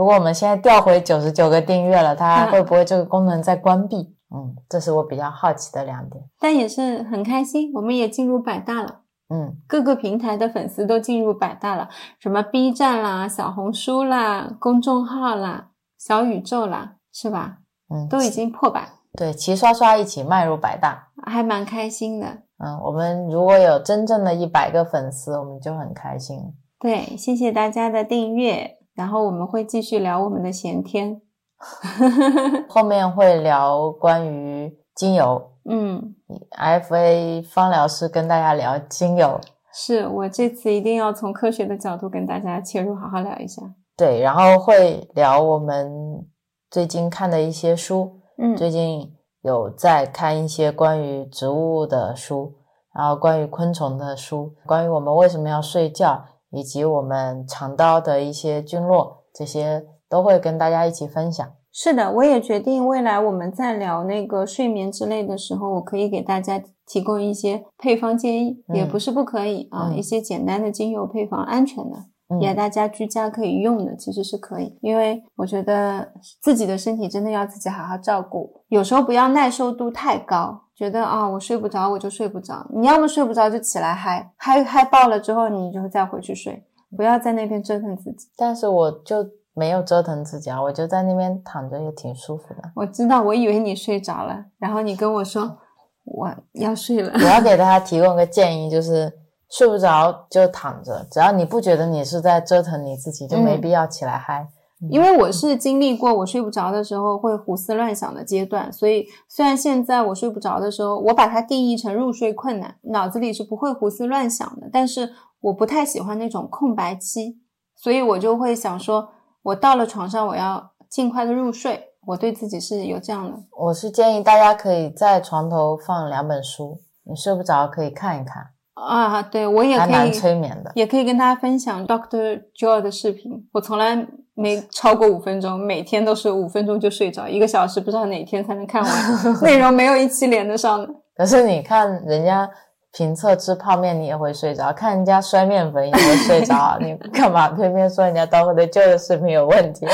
[0.00, 4.16] 如果我们现在调回九十九个订阅了，它嗯会不会这个功能再关闭？
[4.34, 6.24] 嗯，这是我比较好奇的两点。
[6.38, 9.02] 但也是很开心，我们也进入百大了。
[9.28, 17.58] 嗯，各个平台的粉丝都进入百大了，什么 B 站啦、小红书啦、公众号啦、小宇宙啦，是吧？
[17.90, 21.08] 嗯，都已经破百，对齐刷刷一起迈入百大。
[21.26, 22.26] 还蛮开心的。
[22.56, 26.38] 嗯，我们如果有真正的一百个粉丝，我们就很开心。
[26.78, 31.22] 对，谢谢大家的订阅，然后我们会继续聊我们的闲天。
[32.68, 36.14] 后面会聊关于精油嗯
[36.58, 39.40] ，，FA 芳疗师跟大家聊精油，
[39.72, 43.62] 是我这次一定要从科学的角度跟大家切入，好好聊一下。
[43.96, 46.26] 对，然后会聊我们
[46.70, 49.10] 最近看的一些书，嗯最近
[49.40, 52.54] 有在看一些关于植物的书，
[52.94, 61.48] 然后关于昆虫的书，关于我们为什么要睡觉，以及我们肠道的一些菌落，这些都会跟大家一起分享。
[61.72, 71.96] 是的，我也决定未来我们在聊那个睡眠之类的时候，我可以给大家提供一些配方建议，嗯也不是不可以啊，嗯一些简单的精油配方，安全的，
[72.28, 74.76] 嗯也大家居家可以用的，其实是可以。
[74.82, 76.12] 因为我觉得
[76.42, 86.64] 自己的身体真的要自己好好照顾，有时候不要耐受度太高，觉得啊我睡不着我就睡不着，你要么睡不着就起来嗨嗨嗨爆了之后，你就再回去睡，
[86.96, 88.30] 不要在那边折腾自己。
[88.34, 89.16] 但是我就
[89.52, 92.62] 没有折腾自己啊，我就在那边躺着也挺舒服的。
[92.74, 95.58] 我知道，我以为你睡着了，然后你跟我说
[96.04, 97.12] 我要睡了。
[97.12, 99.12] 我要给大家提供个建议，就是
[99.50, 104.48] 睡不着就躺着，只要你不觉得你是在折腾你自己，就没嗯必要起来嗨。
[104.88, 117.38] 因为我是经历过我睡不着的时候会胡思乱想的阶段，所以虽然现在我睡不着的时候，我把它定义成入睡困难，脑子里是不会胡思乱想的，但是我不太喜欢那种空白期，
[117.76, 119.10] 所以我就会想说，
[119.42, 123.38] 我到了床上我要尽快的入睡，我对自己是有这样的。
[123.58, 130.72] 我是建议大家可以在床头放两本书，你睡不着可以看一看，啊，对我也可还蛮以，催眠的。
[130.74, 133.46] 也可以跟大家分享 Doctor Joy 的视频。
[133.52, 134.06] 我从来
[134.40, 138.92] 没超过五分钟，每天都是五分钟就睡着，一个小时不知道哪天才能看完，
[139.44, 140.88] 内容没有一期连得上的。
[141.14, 142.48] 可是你看人家
[142.92, 146.78] 评测吃泡面，你也会睡着；看人家摔面粉，也会睡着啊。
[146.80, 149.86] 你干嘛偏偏说人家 Doctor Joy 的视频有问题？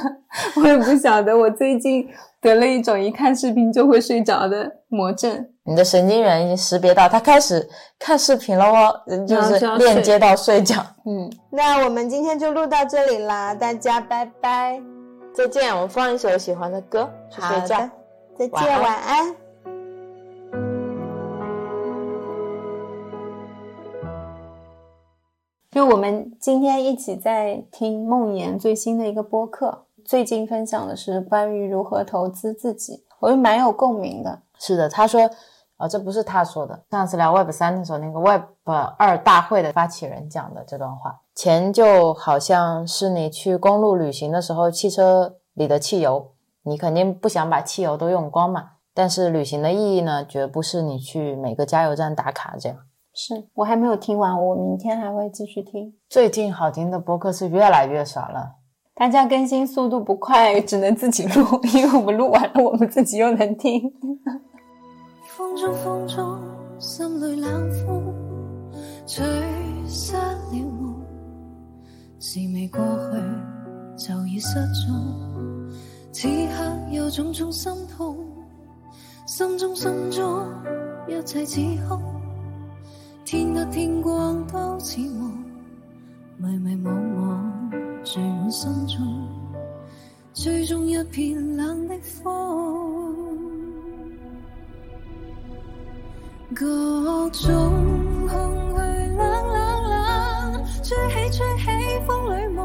[0.56, 2.08] 我也不晓得，我最近
[2.40, 5.46] 得了一种一看视频就会睡着的魔症。
[5.70, 10.84] 你的神经元已经识别到他开始看视频了哦，就是链接到睡觉。
[11.06, 14.82] 嗯，那我们今天就录到这里啦，大家拜拜，
[15.32, 17.88] 再见，我们放一首喜欢的歌去睡觉。
[18.36, 19.36] 再见，晚安晚安。
[25.70, 34.40] 就我们今天一起在听梦妍最新的一个播客，最近分享的是关于如何投资自己，我觉得蛮有共鸣的。
[34.58, 35.30] 是的，他说，
[35.80, 38.42] 呃，这不是他说的，上次聊 Web 三的时候，那个 Web
[38.98, 41.18] 二大会的发起人讲的这段话。
[41.34, 46.32] 钱就好像是你去公路旅行的时候，汽车里的汽油，
[46.64, 48.72] 你肯定不想把汽油都用光嘛。
[48.92, 52.76] 但是旅行的意义呢，绝不是你去每个加油站打卡这样。
[53.14, 55.94] 是我还没有听完，我明天还会继续听。
[56.10, 58.56] 最近好听的播客是越来越少了。
[58.94, 61.42] 大家更新速度不快，只能自己录，
[61.74, 63.90] 因为我们录完了，我们自己又能听。
[65.40, 66.38] 风中風中，
[66.78, 68.14] 心裏冷風
[69.06, 69.24] 吹
[69.88, 70.94] 失了夢，
[72.18, 75.72] 事未過去就已失蹤。
[76.12, 78.18] 此刻有種種心痛，
[79.26, 80.46] 心中心中
[81.08, 81.58] 一切似
[81.88, 81.98] 空，
[83.24, 85.32] 天黑天光都似夢，
[86.36, 89.26] 迷迷惘惘聚满心中，
[90.34, 93.29] 追踪一片冷的風。
[96.52, 97.46] 各種
[98.26, 98.76] 空虛
[99.16, 99.54] 冷冷
[99.88, 101.64] 冷，吹起吹起
[102.08, 102.58] 風裏夢，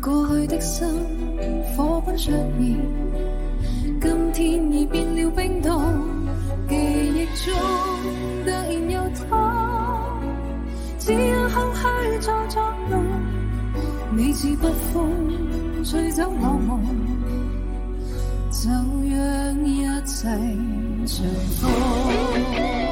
[0.00, 0.88] 過去的心
[1.76, 2.74] 火般灼熱，
[4.00, 5.80] 今天已變了冰凍，
[6.68, 7.16] 記憶
[7.46, 7.54] 中
[8.44, 9.28] 突然又痛，
[10.98, 12.60] 只有空虛在作
[12.90, 13.04] 弄，
[14.16, 16.68] 你似北風吹走我夢。
[18.52, 20.28] 就讓一切
[21.12, 21.26] 随
[21.60, 22.89] 风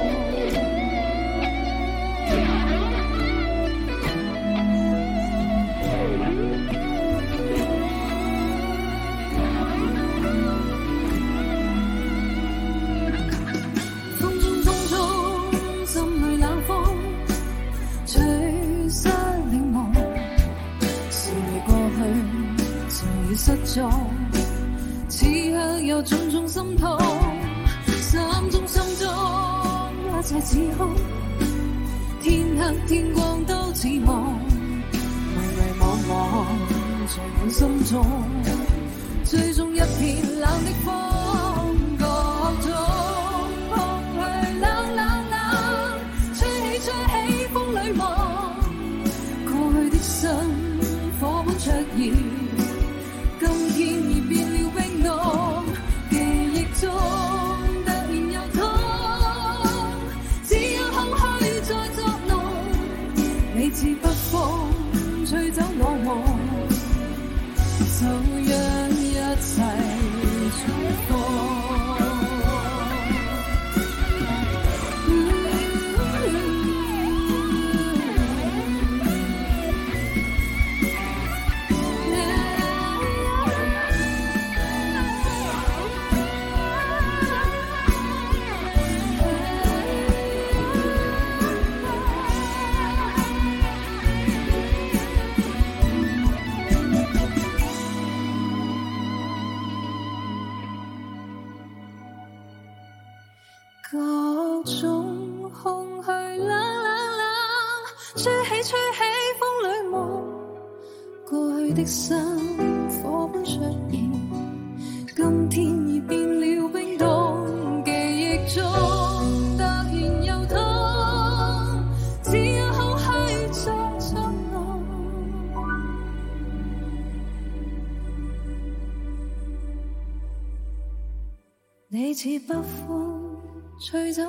[133.79, 134.28] 吹走。